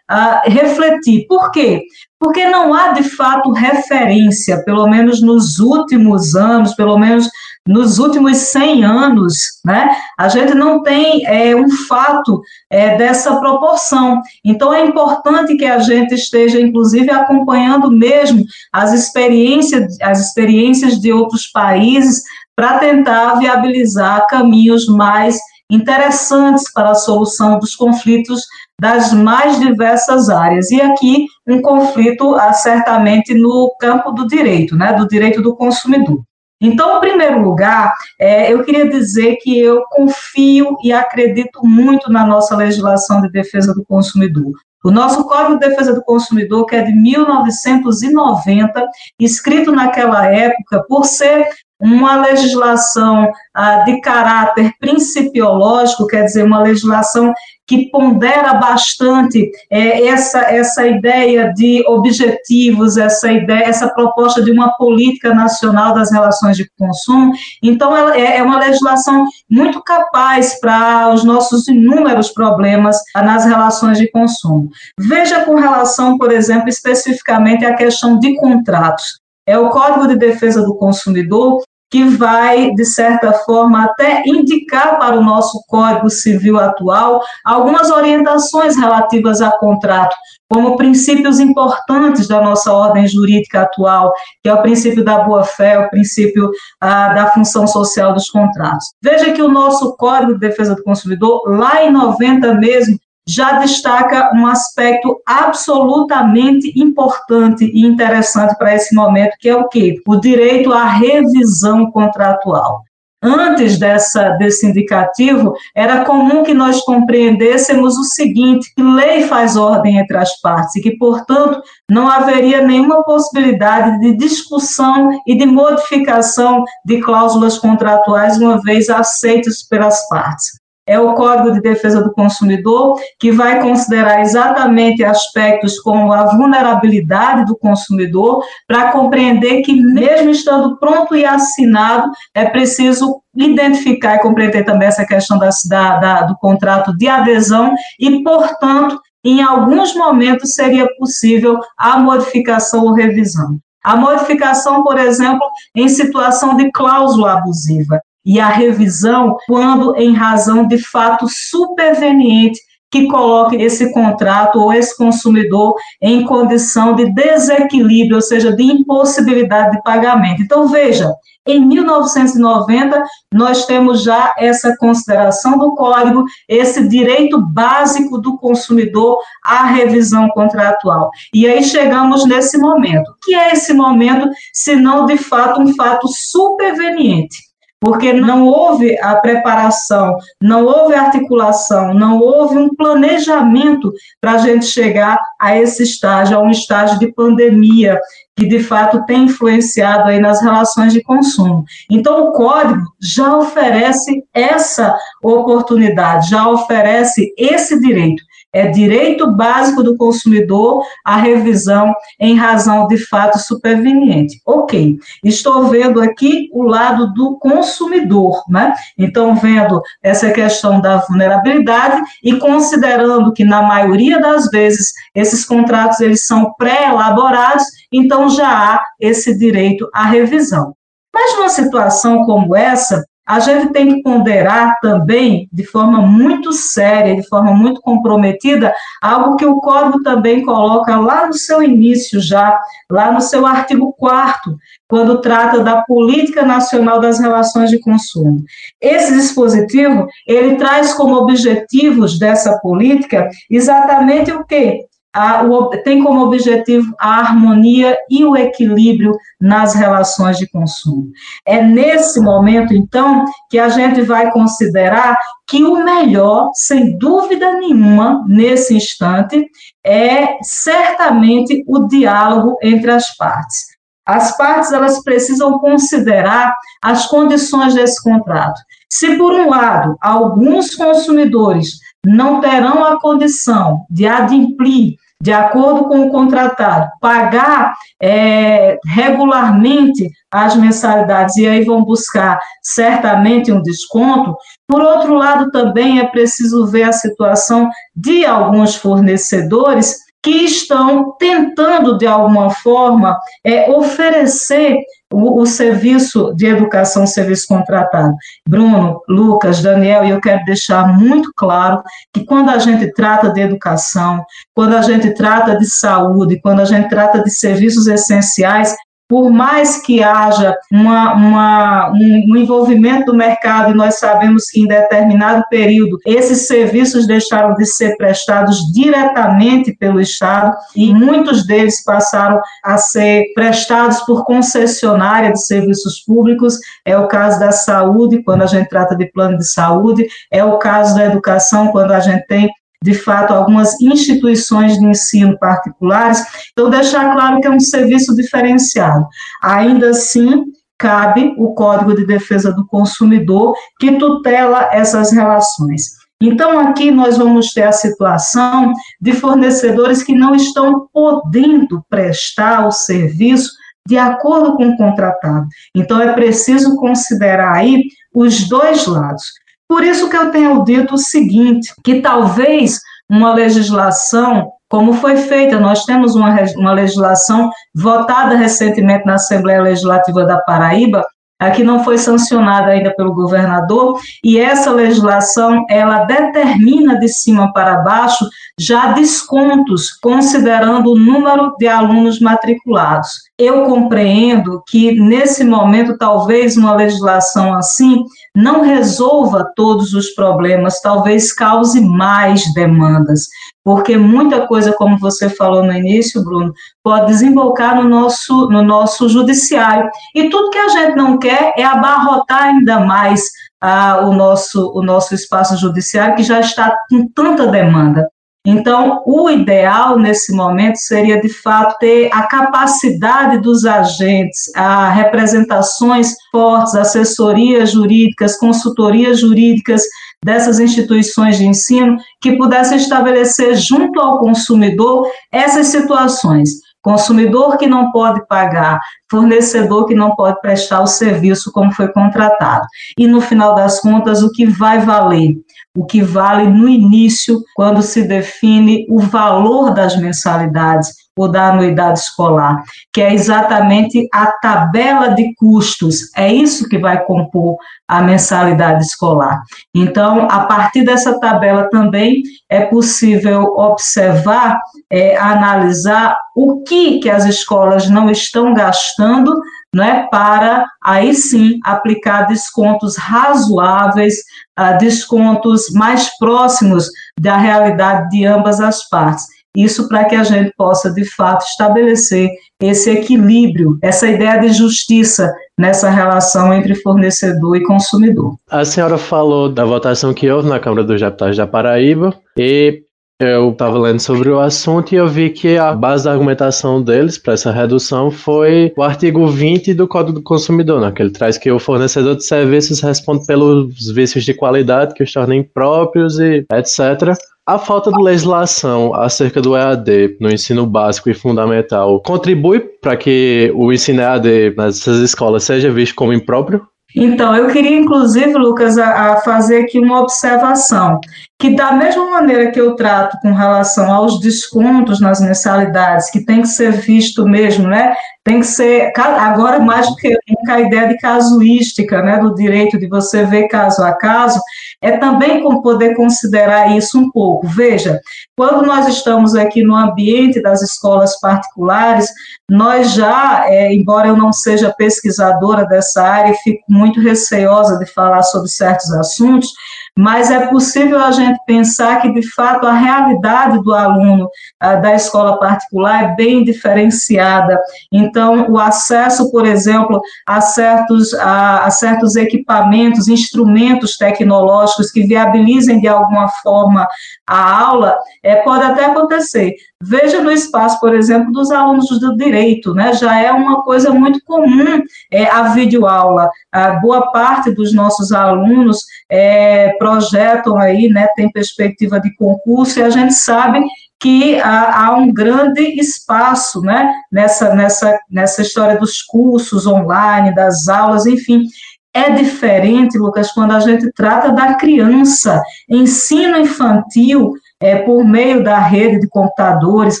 refletir. 0.44 1.26
Por 1.26 1.50
quê? 1.50 1.82
Porque 2.18 2.44
não 2.46 2.74
há 2.74 2.92
de 2.92 3.02
fato 3.02 3.50
referência, 3.50 4.62
pelo 4.64 4.86
menos 4.88 5.22
nos 5.22 5.58
últimos 5.58 6.36
anos, 6.36 6.74
pelo 6.74 6.98
menos 6.98 7.26
nos 7.68 7.98
últimos 7.98 8.36
100 8.38 8.84
anos, 8.84 9.34
né, 9.64 9.94
a 10.18 10.28
gente 10.28 10.54
não 10.54 10.82
tem 10.82 11.24
é, 11.26 11.54
um 11.54 11.70
fato 11.70 12.40
é, 12.70 12.96
dessa 12.96 13.36
proporção. 13.36 14.20
Então, 14.44 14.72
é 14.72 14.84
importante 14.84 15.56
que 15.56 15.66
a 15.66 15.78
gente 15.78 16.14
esteja, 16.14 16.60
inclusive, 16.60 17.10
acompanhando 17.10 17.90
mesmo 17.90 18.44
as 18.72 18.92
experiências, 18.92 19.96
as 20.00 20.20
experiências 20.20 20.98
de 20.98 21.12
outros 21.12 21.46
países 21.46 22.22
para 22.56 22.78
tentar 22.78 23.34
viabilizar 23.34 24.26
caminhos 24.26 24.86
mais 24.86 25.38
interessantes 25.70 26.70
para 26.72 26.90
a 26.90 26.94
solução 26.96 27.58
dos 27.58 27.76
conflitos 27.76 28.42
das 28.80 29.12
mais 29.12 29.60
diversas 29.60 30.28
áreas. 30.28 30.70
E 30.70 30.80
aqui 30.80 31.26
um 31.46 31.62
conflito 31.62 32.34
ah, 32.34 32.52
certamente 32.52 33.32
no 33.34 33.72
campo 33.78 34.10
do 34.10 34.26
direito, 34.26 34.74
né, 34.74 34.92
do 34.94 35.06
direito 35.06 35.40
do 35.40 35.54
consumidor. 35.54 36.22
Então, 36.60 36.96
em 36.96 37.00
primeiro 37.00 37.40
lugar, 37.40 37.94
é, 38.18 38.52
eu 38.52 38.62
queria 38.62 38.88
dizer 38.88 39.36
que 39.36 39.58
eu 39.58 39.82
confio 39.90 40.76
e 40.84 40.92
acredito 40.92 41.64
muito 41.64 42.12
na 42.12 42.26
nossa 42.26 42.54
legislação 42.54 43.22
de 43.22 43.30
defesa 43.30 43.74
do 43.74 43.84
consumidor. 43.84 44.52
O 44.84 44.90
nosso 44.90 45.26
Código 45.28 45.58
de 45.58 45.68
Defesa 45.68 45.94
do 45.94 46.02
Consumidor, 46.02 46.64
que 46.64 46.74
é 46.74 46.82
de 46.82 46.92
1990, 46.92 48.88
escrito 49.18 49.72
naquela 49.72 50.26
época, 50.26 50.82
por 50.88 51.04
ser 51.04 51.46
uma 51.80 52.16
legislação 52.20 53.30
ah, 53.54 53.78
de 53.84 54.00
caráter 54.00 54.72
principiológico, 54.78 56.06
quer 56.06 56.24
dizer, 56.24 56.44
uma 56.44 56.60
legislação 56.60 57.32
que 57.70 57.88
pondera 57.88 58.54
bastante 58.54 59.48
é, 59.70 60.08
essa, 60.08 60.40
essa 60.40 60.84
ideia 60.88 61.52
de 61.54 61.84
objetivos, 61.86 62.96
essa 62.96 63.30
ideia, 63.30 63.62
essa 63.62 63.88
proposta 63.88 64.42
de 64.42 64.50
uma 64.50 64.72
política 64.72 65.32
nacional 65.32 65.94
das 65.94 66.10
relações 66.10 66.56
de 66.56 66.68
consumo. 66.76 67.32
Então, 67.62 67.96
ela 67.96 68.16
é, 68.16 68.38
é 68.38 68.42
uma 68.42 68.58
legislação 68.58 69.24
muito 69.48 69.80
capaz 69.84 70.58
para 70.58 71.14
os 71.14 71.22
nossos 71.22 71.68
inúmeros 71.68 72.30
problemas 72.30 72.96
nas 73.14 73.44
relações 73.44 73.98
de 73.98 74.10
consumo. 74.10 74.68
Veja 74.98 75.44
com 75.44 75.54
relação, 75.54 76.18
por 76.18 76.32
exemplo, 76.32 76.68
especificamente 76.68 77.64
à 77.64 77.76
questão 77.76 78.18
de 78.18 78.34
contratos. 78.34 79.20
É 79.46 79.56
o 79.56 79.70
Código 79.70 80.08
de 80.08 80.16
Defesa 80.16 80.62
do 80.62 80.74
Consumidor 80.74 81.62
que 81.90 82.04
vai, 82.04 82.70
de 82.72 82.84
certa 82.84 83.32
forma, 83.32 83.84
até 83.84 84.22
indicar 84.24 84.98
para 84.98 85.18
o 85.18 85.24
nosso 85.24 85.62
Código 85.66 86.08
Civil 86.08 86.58
atual 86.58 87.20
algumas 87.44 87.90
orientações 87.90 88.76
relativas 88.76 89.42
a 89.42 89.50
contrato, 89.50 90.14
como 90.48 90.76
princípios 90.76 91.40
importantes 91.40 92.28
da 92.28 92.40
nossa 92.40 92.72
ordem 92.72 93.06
jurídica 93.06 93.62
atual, 93.62 94.12
que 94.42 94.48
é 94.48 94.54
o 94.54 94.62
princípio 94.62 95.04
da 95.04 95.18
boa-fé, 95.24 95.78
o 95.78 95.90
princípio 95.90 96.50
ah, 96.80 97.12
da 97.12 97.30
função 97.30 97.66
social 97.66 98.14
dos 98.14 98.30
contratos. 98.30 98.86
Veja 99.02 99.32
que 99.32 99.42
o 99.42 99.48
nosso 99.48 99.96
Código 99.96 100.34
de 100.34 100.40
Defesa 100.40 100.74
do 100.74 100.82
Consumidor, 100.84 101.42
lá 101.46 101.84
em 101.84 101.90
90 101.90 102.54
mesmo, 102.54 102.98
já 103.30 103.52
destaca 103.58 104.32
um 104.34 104.46
aspecto 104.46 105.20
absolutamente 105.24 106.72
importante 106.76 107.64
e 107.64 107.86
interessante 107.86 108.56
para 108.58 108.74
esse 108.74 108.94
momento, 108.94 109.36
que 109.38 109.48
é 109.48 109.56
o 109.56 109.68
quê? 109.68 109.94
O 110.06 110.16
direito 110.16 110.72
à 110.72 110.84
revisão 110.86 111.90
contratual. 111.92 112.82
Antes 113.22 113.78
dessa, 113.78 114.30
desse 114.30 114.66
indicativo, 114.66 115.52
era 115.76 116.06
comum 116.06 116.42
que 116.42 116.54
nós 116.54 116.80
compreendêssemos 116.80 117.98
o 117.98 118.04
seguinte: 118.04 118.72
que 118.74 118.82
lei 118.82 119.24
faz 119.24 119.56
ordem 119.56 119.98
entre 119.98 120.16
as 120.16 120.40
partes 120.40 120.74
e 120.76 120.80
que, 120.80 120.96
portanto, 120.96 121.60
não 121.88 122.08
haveria 122.08 122.66
nenhuma 122.66 123.04
possibilidade 123.04 124.00
de 124.00 124.16
discussão 124.16 125.10
e 125.26 125.36
de 125.36 125.44
modificação 125.44 126.64
de 126.84 127.00
cláusulas 127.02 127.58
contratuais, 127.58 128.38
uma 128.38 128.60
vez 128.62 128.88
aceitas 128.88 129.62
pelas 129.68 130.08
partes 130.08 130.60
é 130.86 130.98
o 130.98 131.14
Código 131.14 131.52
de 131.52 131.60
Defesa 131.60 132.02
do 132.02 132.12
Consumidor, 132.12 132.98
que 133.18 133.30
vai 133.30 133.60
considerar 133.60 134.20
exatamente 134.22 135.04
aspectos 135.04 135.78
como 135.78 136.12
a 136.12 136.24
vulnerabilidade 136.36 137.46
do 137.46 137.56
consumidor, 137.56 138.44
para 138.66 138.90
compreender 138.90 139.62
que, 139.62 139.72
mesmo 139.72 140.30
estando 140.30 140.76
pronto 140.78 141.14
e 141.14 141.24
assinado, 141.24 142.10
é 142.34 142.44
preciso 142.46 143.22
identificar 143.36 144.16
e 144.16 144.20
compreender 144.20 144.64
também 144.64 144.88
essa 144.88 145.06
questão 145.06 145.38
da, 145.38 145.50
da, 145.98 146.22
do 146.22 146.36
contrato 146.38 146.96
de 146.96 147.06
adesão 147.08 147.74
e, 147.98 148.22
portanto, 148.24 148.98
em 149.24 149.42
alguns 149.42 149.94
momentos 149.94 150.54
seria 150.54 150.88
possível 150.98 151.58
a 151.78 151.98
modificação 151.98 152.84
ou 152.84 152.94
revisão. 152.94 153.58
A 153.84 153.96
modificação, 153.96 154.82
por 154.82 154.98
exemplo, 154.98 155.46
em 155.74 155.88
situação 155.88 156.56
de 156.56 156.70
cláusula 156.72 157.34
abusiva 157.34 158.00
e 158.24 158.38
a 158.38 158.48
revisão 158.48 159.36
quando 159.46 159.96
em 159.96 160.14
razão 160.14 160.66
de 160.66 160.78
fato 160.78 161.26
superveniente 161.28 162.60
que 162.90 163.06
coloque 163.06 163.56
esse 163.56 163.92
contrato 163.92 164.58
ou 164.58 164.72
esse 164.72 164.96
consumidor 164.96 165.74
em 166.02 166.24
condição 166.24 166.94
de 166.94 167.12
desequilíbrio, 167.12 168.16
ou 168.16 168.22
seja, 168.22 168.52
de 168.52 168.64
impossibilidade 168.64 169.76
de 169.76 169.82
pagamento. 169.82 170.42
Então, 170.42 170.66
veja, 170.66 171.14
em 171.46 171.64
1990, 171.64 173.02
nós 173.32 173.64
temos 173.64 174.02
já 174.02 174.34
essa 174.36 174.76
consideração 174.76 175.56
do 175.56 175.74
código, 175.74 176.24
esse 176.48 176.88
direito 176.88 177.40
básico 177.40 178.18
do 178.18 178.36
consumidor 178.36 179.18
à 179.44 179.64
revisão 179.66 180.28
contratual. 180.30 181.10
E 181.32 181.46
aí 181.46 181.62
chegamos 181.62 182.26
nesse 182.26 182.58
momento. 182.58 183.08
O 183.12 183.14
que 183.22 183.34
é 183.34 183.52
esse 183.52 183.72
momento, 183.72 184.28
se 184.52 184.74
não 184.74 185.06
de 185.06 185.16
fato 185.16 185.60
um 185.60 185.74
fato 185.74 186.08
superveniente? 186.08 187.49
Porque 187.80 188.12
não 188.12 188.46
houve 188.46 188.98
a 189.00 189.16
preparação, 189.16 190.16
não 190.40 190.66
houve 190.66 190.94
articulação, 190.94 191.94
não 191.94 192.18
houve 192.20 192.58
um 192.58 192.74
planejamento 192.74 193.92
para 194.20 194.32
a 194.32 194.38
gente 194.38 194.66
chegar 194.66 195.18
a 195.40 195.56
esse 195.56 195.82
estágio, 195.82 196.36
a 196.36 196.42
um 196.42 196.50
estágio 196.50 196.98
de 196.98 197.10
pandemia, 197.12 197.98
que 198.36 198.46
de 198.46 198.60
fato 198.60 199.04
tem 199.06 199.24
influenciado 199.24 200.08
aí 200.08 200.20
nas 200.20 200.42
relações 200.42 200.92
de 200.92 201.02
consumo. 201.02 201.64
Então, 201.90 202.28
o 202.28 202.32
código 202.32 202.82
já 203.00 203.36
oferece 203.36 204.24
essa 204.32 204.96
oportunidade, 205.22 206.30
já 206.30 206.48
oferece 206.48 207.32
esse 207.36 207.80
direito. 207.80 208.22
É 208.52 208.66
direito 208.66 209.30
básico 209.30 209.82
do 209.82 209.96
consumidor 209.96 210.82
a 211.04 211.16
revisão 211.16 211.94
em 212.18 212.34
razão 212.34 212.88
de 212.88 212.96
fato 212.96 213.38
superveniente. 213.38 214.40
Ok, 214.44 214.98
estou 215.24 215.68
vendo 215.68 216.00
aqui 216.00 216.48
o 216.52 216.64
lado 216.64 217.12
do 217.12 217.38
consumidor, 217.38 218.42
né? 218.48 218.74
Então, 218.98 219.36
vendo 219.36 219.80
essa 220.02 220.30
questão 220.32 220.80
da 220.80 220.96
vulnerabilidade 220.96 222.02
e 222.24 222.36
considerando 222.38 223.32
que, 223.32 223.44
na 223.44 223.62
maioria 223.62 224.20
das 224.20 224.50
vezes, 224.50 224.92
esses 225.14 225.44
contratos 225.44 226.00
eles 226.00 226.26
são 226.26 226.52
pré-elaborados, 226.54 227.64
então 227.92 228.28
já 228.28 228.48
há 228.48 228.84
esse 228.98 229.38
direito 229.38 229.88
à 229.94 230.04
revisão. 230.04 230.74
Mas 231.12 231.36
numa 231.36 231.48
situação 231.48 232.24
como 232.24 232.54
essa, 232.54 233.04
a 233.30 233.38
gente 233.38 233.72
tem 233.72 233.94
que 233.94 234.02
ponderar 234.02 234.80
também, 234.80 235.48
de 235.52 235.64
forma 235.64 236.00
muito 236.00 236.52
séria, 236.52 237.14
de 237.14 237.28
forma 237.28 237.52
muito 237.52 237.80
comprometida, 237.80 238.74
algo 239.00 239.36
que 239.36 239.46
o 239.46 239.60
Código 239.60 240.02
também 240.02 240.44
coloca 240.44 240.98
lá 240.98 241.28
no 241.28 241.34
seu 241.34 241.62
início, 241.62 242.20
já, 242.20 242.60
lá 242.90 243.12
no 243.12 243.20
seu 243.20 243.46
artigo 243.46 243.94
4 243.96 244.56
quando 244.88 245.20
trata 245.20 245.62
da 245.62 245.82
Política 245.82 246.42
Nacional 246.42 246.98
das 246.98 247.20
Relações 247.20 247.70
de 247.70 247.78
Consumo. 247.78 248.42
Esse 248.80 249.14
dispositivo, 249.14 250.08
ele 250.26 250.56
traz 250.56 250.92
como 250.94 251.14
objetivos 251.14 252.18
dessa 252.18 252.58
política 252.58 253.28
exatamente 253.48 254.32
o 254.32 254.44
quê? 254.44 254.86
A, 255.12 255.42
o, 255.42 255.68
tem 255.82 256.02
como 256.02 256.24
objetivo 256.24 256.94
a 256.98 257.18
harmonia 257.18 257.96
e 258.08 258.24
o 258.24 258.36
equilíbrio 258.36 259.16
nas 259.40 259.74
relações 259.74 260.38
de 260.38 260.48
consumo. 260.48 261.10
É 261.44 261.62
nesse 261.62 262.20
momento, 262.20 262.72
então, 262.72 263.24
que 263.48 263.58
a 263.58 263.68
gente 263.68 264.02
vai 264.02 264.30
considerar 264.30 265.18
que 265.46 265.64
o 265.64 265.84
melhor, 265.84 266.50
sem 266.54 266.96
dúvida 266.96 267.52
nenhuma, 267.54 268.24
nesse 268.28 268.74
instante, 268.76 269.44
é 269.84 270.38
certamente 270.42 271.64
o 271.66 271.88
diálogo 271.88 272.56
entre 272.62 272.90
as 272.90 273.16
partes. 273.16 273.70
As 274.06 274.36
partes 274.36 274.72
elas 274.72 275.02
precisam 275.02 275.58
considerar 275.58 276.54
as 276.82 277.06
condições 277.06 277.74
desse 277.74 278.02
contrato. 278.02 278.60
Se 278.92 279.16
por 279.16 279.32
um 279.32 279.48
lado 279.48 279.96
alguns 280.00 280.74
consumidores 280.74 281.78
não 282.04 282.40
terão 282.40 282.84
a 282.84 283.00
condição 283.00 283.84
de 283.88 284.06
adimplir, 284.06 284.96
de 285.22 285.32
acordo 285.32 285.84
com 285.84 286.06
o 286.06 286.10
contratado, 286.10 286.90
pagar 286.98 287.74
é, 288.02 288.78
regularmente 288.86 290.10
as 290.30 290.56
mensalidades 290.56 291.36
e 291.36 291.46
aí 291.46 291.62
vão 291.62 291.84
buscar 291.84 292.40
certamente 292.62 293.52
um 293.52 293.62
desconto. 293.62 294.34
Por 294.66 294.80
outro 294.80 295.14
lado, 295.14 295.50
também 295.50 296.00
é 296.00 296.06
preciso 296.06 296.66
ver 296.66 296.84
a 296.84 296.92
situação 296.92 297.68
de 297.94 298.24
alguns 298.24 298.76
fornecedores 298.76 299.96
que 300.22 300.44
estão 300.44 301.16
tentando, 301.18 301.96
de 301.96 302.06
alguma 302.06 302.50
forma, 302.50 303.18
é, 303.44 303.70
oferecer 303.70 304.76
o, 305.12 305.40
o, 305.40 305.46
serviço 305.46 306.32
de 306.36 306.46
educação, 306.46 307.06
serviço 307.06 307.46
contratado. 307.48 308.14
Bruno, 308.48 309.00
Lucas, 309.08 309.62
Daniel, 309.62 310.04
eu 310.04 310.20
quero 310.20 310.44
deixar 310.44 310.86
muito 310.86 311.32
claro 311.36 311.82
que 312.12 312.24
quando 312.24 312.50
a 312.50 312.58
gente 312.58 312.92
trata 312.92 313.30
de 313.30 313.40
educação, 313.40 314.24
quando 314.54 314.76
a 314.76 314.82
gente 314.82 315.12
trata 315.14 315.56
de 315.56 315.66
saúde, 315.66 316.40
quando 316.40 316.60
a 316.60 316.64
gente 316.64 316.88
trata 316.88 317.22
de 317.22 317.30
serviços 317.30 317.86
essenciais, 317.86 318.76
por 319.10 319.28
mais 319.28 319.82
que 319.82 320.04
haja 320.04 320.56
uma, 320.70 321.14
uma, 321.14 321.90
um, 321.90 322.26
um 322.28 322.36
envolvimento 322.36 323.06
do 323.06 323.18
mercado, 323.18 323.72
e 323.72 323.74
nós 323.74 323.98
sabemos 323.98 324.44
que 324.48 324.60
em 324.60 324.68
determinado 324.68 325.42
período 325.50 325.98
esses 326.06 326.46
serviços 326.46 327.08
deixaram 327.08 327.56
de 327.56 327.66
ser 327.66 327.96
prestados 327.96 328.72
diretamente 328.72 329.72
pelo 329.72 330.00
Estado 330.00 330.56
e 330.76 330.94
muitos 330.94 331.44
deles 331.44 331.82
passaram 331.82 332.40
a 332.62 332.78
ser 332.78 333.24
prestados 333.34 333.98
por 334.02 334.24
concessionária 334.24 335.32
de 335.32 335.44
serviços 335.44 336.04
públicos. 336.04 336.54
É 336.84 336.96
o 336.96 337.08
caso 337.08 337.40
da 337.40 337.50
saúde, 337.50 338.22
quando 338.22 338.42
a 338.42 338.46
gente 338.46 338.68
trata 338.68 338.94
de 338.94 339.10
plano 339.10 339.36
de 339.38 339.50
saúde, 339.50 340.06
é 340.30 340.44
o 340.44 340.56
caso 340.56 340.94
da 340.94 341.06
educação, 341.06 341.72
quando 341.72 341.90
a 341.90 341.98
gente 341.98 342.24
tem 342.28 342.48
de 342.82 342.94
fato, 342.94 343.32
algumas 343.32 343.78
instituições 343.80 344.78
de 344.78 344.86
ensino 344.86 345.38
particulares. 345.38 346.22
Então, 346.52 346.70
deixar 346.70 347.12
claro 347.12 347.40
que 347.40 347.46
é 347.46 347.50
um 347.50 347.60
serviço 347.60 348.14
diferenciado. 348.16 349.06
Ainda 349.42 349.90
assim, 349.90 350.44
cabe 350.78 351.34
o 351.36 351.54
Código 351.54 351.94
de 351.94 352.06
Defesa 352.06 352.52
do 352.52 352.66
Consumidor, 352.66 353.54
que 353.78 353.98
tutela 353.98 354.70
essas 354.72 355.12
relações. 355.12 356.00
Então, 356.22 356.58
aqui 356.58 356.90
nós 356.90 357.18
vamos 357.18 357.52
ter 357.52 357.62
a 357.62 357.72
situação 357.72 358.72
de 359.00 359.12
fornecedores 359.12 360.02
que 360.02 360.14
não 360.14 360.34
estão 360.34 360.86
podendo 360.92 361.84
prestar 361.88 362.66
o 362.66 362.72
serviço 362.72 363.50
de 363.86 363.96
acordo 363.96 364.56
com 364.56 364.68
o 364.68 364.76
contratado. 364.76 365.46
Então, 365.74 366.00
é 366.00 366.12
preciso 366.12 366.76
considerar 366.76 367.56
aí 367.56 367.84
os 368.14 368.48
dois 368.48 368.86
lados. 368.86 369.24
Por 369.70 369.84
isso 369.84 370.10
que 370.10 370.16
eu 370.16 370.32
tenho 370.32 370.64
dito 370.64 370.96
o 370.96 370.98
seguinte, 370.98 371.72
que 371.84 372.00
talvez 372.00 372.80
uma 373.08 373.32
legislação, 373.32 374.50
como 374.68 374.94
foi 374.94 375.16
feita, 375.16 375.60
nós 375.60 375.84
temos 375.84 376.16
uma, 376.16 376.34
uma 376.56 376.72
legislação 376.72 377.48
votada 377.72 378.34
recentemente 378.34 379.06
na 379.06 379.14
Assembleia 379.14 379.62
Legislativa 379.62 380.24
da 380.24 380.38
Paraíba, 380.38 381.06
a 381.38 381.52
que 381.52 381.62
não 381.62 381.84
foi 381.84 381.98
sancionada 381.98 382.72
ainda 382.72 382.92
pelo 382.96 383.14
governador, 383.14 384.00
e 384.24 384.40
essa 384.40 384.72
legislação, 384.72 385.64
ela 385.70 386.04
determina 386.04 386.98
de 386.98 387.06
cima 387.06 387.52
para 387.52 387.76
baixo 387.76 388.28
já 388.58 388.88
descontos, 388.88 389.92
considerando 390.02 390.90
o 390.90 390.98
número 390.98 391.54
de 391.60 391.68
alunos 391.68 392.18
matriculados. 392.18 393.10
Eu 393.40 393.64
compreendo 393.64 394.62
que, 394.68 394.92
nesse 395.00 395.42
momento, 395.42 395.96
talvez 395.96 396.58
uma 396.58 396.76
legislação 396.76 397.54
assim 397.54 398.04
não 398.36 398.60
resolva 398.60 399.50
todos 399.56 399.94
os 399.94 400.10
problemas, 400.10 400.82
talvez 400.82 401.32
cause 401.32 401.80
mais 401.80 402.52
demandas, 402.52 403.28
porque 403.64 403.96
muita 403.96 404.46
coisa, 404.46 404.74
como 404.74 404.98
você 404.98 405.30
falou 405.30 405.64
no 405.64 405.72
início, 405.72 406.22
Bruno, 406.22 406.52
pode 406.84 407.06
desembocar 407.06 407.74
no 407.74 407.88
nosso, 407.88 408.50
no 408.50 408.62
nosso 408.62 409.08
judiciário. 409.08 409.90
E 410.14 410.28
tudo 410.28 410.50
que 410.50 410.58
a 410.58 410.68
gente 410.68 410.96
não 410.96 411.18
quer 411.18 411.54
é 411.56 411.64
abarrotar 411.64 412.42
ainda 412.42 412.80
mais 412.80 413.24
ah, 413.58 414.02
o, 414.02 414.12
nosso, 414.12 414.70
o 414.74 414.82
nosso 414.82 415.14
espaço 415.14 415.56
judiciário, 415.56 416.14
que 416.14 416.22
já 416.22 416.40
está 416.40 416.76
com 416.90 417.08
tanta 417.14 417.46
demanda. 417.46 418.06
Então, 418.46 419.02
o 419.04 419.28
ideal 419.28 419.98
nesse 419.98 420.34
momento 420.34 420.76
seria, 420.76 421.20
de 421.20 421.28
fato, 421.28 421.76
ter 421.78 422.08
a 422.10 422.22
capacidade 422.22 423.38
dos 423.38 423.66
agentes, 423.66 424.50
a 424.56 424.88
representações 424.88 426.14
fortes, 426.32 426.74
assessorias 426.74 427.72
jurídicas, 427.72 428.38
consultorias 428.38 429.20
jurídicas 429.20 429.82
dessas 430.24 430.58
instituições 430.58 431.36
de 431.36 431.46
ensino 431.46 431.98
que 432.20 432.36
pudessem 432.36 432.78
estabelecer 432.78 433.56
junto 433.56 434.00
ao 434.00 434.18
consumidor 434.18 435.06
essas 435.30 435.66
situações. 435.66 436.50
Consumidor 436.82 437.58
que 437.58 437.66
não 437.66 437.92
pode 437.92 438.26
pagar, 438.26 438.80
fornecedor 439.10 439.84
que 439.84 439.94
não 439.94 440.16
pode 440.16 440.40
prestar 440.40 440.80
o 440.80 440.86
serviço 440.86 441.52
como 441.52 441.70
foi 441.72 441.88
contratado. 441.92 442.66
E 442.98 443.06
no 443.06 443.20
final 443.20 443.54
das 443.54 443.80
contas, 443.80 444.22
o 444.22 444.32
que 444.32 444.46
vai 444.46 444.80
valer? 444.80 445.36
O 445.76 445.86
que 445.86 446.02
vale 446.02 446.48
no 446.48 446.68
início, 446.68 447.42
quando 447.54 447.82
se 447.82 448.02
define 448.02 448.86
o 448.88 448.98
valor 448.98 449.72
das 449.72 449.96
mensalidades 449.96 451.00
ou 451.16 451.28
da 451.28 451.48
anuidade 451.48 451.98
escolar, 451.98 452.62
que 452.92 453.02
é 453.02 453.12
exatamente 453.12 454.08
a 454.12 454.32
tabela 454.40 455.08
de 455.08 455.34
custos. 455.34 456.10
É 456.16 456.32
isso 456.32 456.66
que 456.66 456.78
vai 456.78 457.04
compor 457.04 457.56
a 457.86 458.00
mensalidade 458.00 458.84
escolar. 458.84 459.42
Então, 459.74 460.26
a 460.30 460.46
partir 460.46 460.82
dessa 460.82 461.20
tabela 461.20 461.68
também 461.68 462.22
é 462.48 462.62
possível 462.62 463.54
observar, 463.56 464.60
é, 464.88 465.16
analisar 465.18 466.16
o 466.34 466.62
que, 466.62 467.00
que 467.00 467.10
as 467.10 467.26
escolas 467.26 467.90
não 467.90 468.08
estão 468.10 468.54
gastando 468.54 469.34
né, 469.74 470.08
para 470.10 470.66
aí 470.84 471.14
sim 471.14 471.58
aplicar 471.64 472.26
descontos 472.26 472.96
razoáveis, 472.96 474.16
uh, 474.58 474.76
descontos 474.78 475.70
mais 475.70 476.16
próximos 476.18 476.88
da 477.18 477.36
realidade 477.36 478.10
de 478.10 478.24
ambas 478.24 478.60
as 478.60 478.88
partes. 478.88 479.26
Isso 479.56 479.88
para 479.88 480.04
que 480.04 480.14
a 480.14 480.22
gente 480.22 480.52
possa, 480.56 480.92
de 480.92 481.04
fato, 481.04 481.44
estabelecer 481.44 482.30
esse 482.60 482.88
equilíbrio, 482.88 483.78
essa 483.82 484.06
ideia 484.06 484.38
de 484.38 484.52
justiça 484.52 485.32
nessa 485.58 485.90
relação 485.90 486.54
entre 486.54 486.76
fornecedor 486.76 487.56
e 487.56 487.64
consumidor. 487.64 488.36
A 488.48 488.64
senhora 488.64 488.96
falou 488.96 489.48
da 489.48 489.64
votação 489.64 490.14
que 490.14 490.30
houve 490.30 490.48
na 490.48 490.60
Câmara 490.60 490.84
dos 490.84 491.00
Deputados 491.00 491.36
da 491.36 491.48
Paraíba 491.48 492.14
e 492.38 492.84
eu 493.20 493.50
estava 493.50 493.78
lendo 493.78 494.00
sobre 494.00 494.30
o 494.30 494.40
assunto 494.40 494.92
e 494.92 494.96
eu 494.96 495.06
vi 495.06 495.28
que 495.28 495.58
a 495.58 495.74
base 495.74 496.04
da 496.04 496.12
argumentação 496.12 496.82
deles 496.82 497.18
para 497.18 497.34
essa 497.34 497.52
redução 497.52 498.10
foi 498.10 498.72
o 498.74 498.82
artigo 498.82 499.26
20 499.26 499.74
do 499.74 499.86
Código 499.86 500.18
do 500.18 500.22
Consumidor, 500.22 500.80
né, 500.80 500.90
que 500.90 501.02
ele 501.02 501.10
traz 501.10 501.36
que 501.36 501.50
o 501.50 501.58
fornecedor 501.58 502.16
de 502.16 502.24
serviços 502.24 502.80
responde 502.80 503.26
pelos 503.26 503.90
vícios 503.90 504.24
de 504.24 504.32
qualidade 504.32 504.94
que 504.94 505.02
os 505.02 505.12
tornem 505.12 505.42
próprios 505.42 506.18
e 506.18 506.46
etc. 506.50 507.14
A 507.46 507.58
falta 507.58 507.92
de 507.92 508.02
legislação 508.02 508.94
acerca 508.94 509.42
do 509.42 509.54
EAD 509.54 510.16
no 510.18 510.30
ensino 510.30 510.66
básico 510.66 511.10
e 511.10 511.14
fundamental 511.14 512.00
contribui 512.00 512.60
para 512.60 512.96
que 512.96 513.52
o 513.54 513.70
ensino 513.70 514.00
EAD 514.00 514.54
nessas 514.56 514.98
escolas 514.98 515.44
seja 515.44 515.70
visto 515.70 515.94
como 515.94 516.12
impróprio? 516.12 516.62
Então, 516.94 517.36
eu 517.36 517.48
queria, 517.48 517.78
inclusive, 517.78 518.32
Lucas, 518.34 518.76
a, 518.76 519.12
a, 519.12 519.16
fazer 519.20 519.62
aqui 519.62 519.78
uma 519.78 520.00
observação, 520.00 521.00
que 521.38 521.54
da 521.54 521.72
mesma 521.72 522.10
maneira 522.10 522.50
que 522.50 522.60
eu 522.60 522.74
trato 522.74 523.16
com 523.22 523.32
relação 523.32 523.92
aos 523.92 524.20
descontos 524.20 525.00
nas 525.00 525.20
mensalidades, 525.20 526.10
que 526.10 526.24
tem 526.24 526.42
que 526.42 526.48
ser 526.48 526.72
visto 526.72 527.26
mesmo, 527.26 527.68
né, 527.68 527.94
tem 528.30 528.38
que 528.38 528.46
ser, 528.46 528.92
agora 528.96 529.58
mais 529.58 529.88
do 529.88 529.96
que 529.96 530.16
nunca, 530.28 530.54
a 530.54 530.60
ideia 530.60 530.86
de 530.86 530.96
casuística, 530.98 532.00
né, 532.00 532.20
do 532.20 532.32
direito 532.32 532.78
de 532.78 532.86
você 532.86 533.24
ver 533.24 533.48
caso 533.48 533.82
a 533.82 533.92
caso, 533.92 534.40
é 534.80 534.96
também 534.98 535.42
com 535.42 535.60
poder 535.60 535.96
considerar 535.96 536.76
isso 536.76 536.96
um 536.96 537.10
pouco. 537.10 537.48
Veja, 537.48 538.00
quando 538.36 538.64
nós 538.64 538.86
estamos 538.86 539.34
aqui 539.34 539.64
no 539.64 539.74
ambiente 539.74 540.40
das 540.40 540.62
escolas 540.62 541.18
particulares, 541.18 542.08
nós 542.48 542.92
já, 542.92 543.46
é, 543.48 543.74
embora 543.74 544.06
eu 544.06 544.16
não 544.16 544.32
seja 544.32 544.72
pesquisadora 544.78 545.66
dessa 545.66 546.00
área 546.00 546.32
fico 546.44 546.62
muito 546.68 547.00
receosa 547.00 547.78
de 547.80 547.86
falar 547.86 548.22
sobre 548.22 548.48
certos 548.48 548.92
assuntos, 548.92 549.50
mas 550.00 550.30
é 550.30 550.46
possível 550.46 550.98
a 550.98 551.10
gente 551.10 551.38
pensar 551.46 552.00
que, 552.00 552.10
de 552.10 552.26
fato, 552.32 552.66
a 552.66 552.72
realidade 552.72 553.62
do 553.62 553.74
aluno 553.74 554.24
uh, 554.24 554.80
da 554.80 554.94
escola 554.94 555.38
particular 555.38 556.04
é 556.04 556.14
bem 556.14 556.42
diferenciada. 556.42 557.60
Então, 557.92 558.50
o 558.50 558.58
acesso, 558.58 559.30
por 559.30 559.44
exemplo, 559.44 560.00
a 560.26 560.40
certos, 560.40 561.12
a, 561.12 561.66
a 561.66 561.70
certos 561.70 562.16
equipamentos, 562.16 563.08
instrumentos 563.08 563.98
tecnológicos 563.98 564.90
que 564.90 565.06
viabilizem 565.06 565.80
de 565.80 565.88
alguma 565.88 566.28
forma 566.42 566.88
a 567.26 567.60
aula, 567.60 567.98
é, 568.22 568.36
pode 568.36 568.64
até 568.64 568.86
acontecer. 568.86 569.54
Veja 569.82 570.22
no 570.22 570.30
espaço, 570.30 570.78
por 570.78 570.94
exemplo, 570.94 571.32
dos 571.32 571.50
alunos 571.50 571.88
do 571.98 572.14
direito, 572.14 572.74
né? 572.74 572.92
Já 572.92 573.18
é 573.18 573.32
uma 573.32 573.62
coisa 573.62 573.90
muito 573.90 574.20
comum 574.26 574.82
é, 575.10 575.24
a 575.24 575.54
videoaula. 575.54 576.30
A 576.52 576.72
boa 576.72 577.10
parte 577.10 577.50
dos 577.50 577.72
nossos 577.72 578.12
alunos 578.12 578.84
é, 579.08 579.72
projetam 579.78 580.58
aí, 580.58 580.90
né? 580.90 581.08
Tem 581.16 581.32
perspectiva 581.32 581.98
de 581.98 582.14
concurso 582.14 582.78
e 582.78 582.82
a 582.82 582.90
gente 582.90 583.14
sabe 583.14 583.62
que 583.98 584.38
há, 584.40 584.86
há, 584.86 584.96
um 584.96 585.12
grande 585.12 585.62
espaço 585.78 586.60
né, 586.62 586.90
nessa, 587.12 587.54
nessa, 587.54 587.98
nessa 588.10 588.42
história 588.42 588.78
dos 588.78 589.02
cursos 589.02 589.66
online, 589.66 590.34
das 590.34 590.68
aulas, 590.68 591.06
enfim. 591.06 591.44
É 591.92 592.10
diferente, 592.10 592.96
Lucas, 592.96 593.32
quando 593.32 593.52
a 593.52 593.60
gente 593.60 593.90
trata 593.92 594.30
da 594.30 594.54
criança. 594.54 595.42
Ensino 595.68 596.38
infantil 596.38 597.32
é, 597.60 597.76
por 597.76 598.04
meio 598.04 598.42
da 598.42 598.58
rede 598.58 599.00
de 599.00 599.08
computadores, 599.08 600.00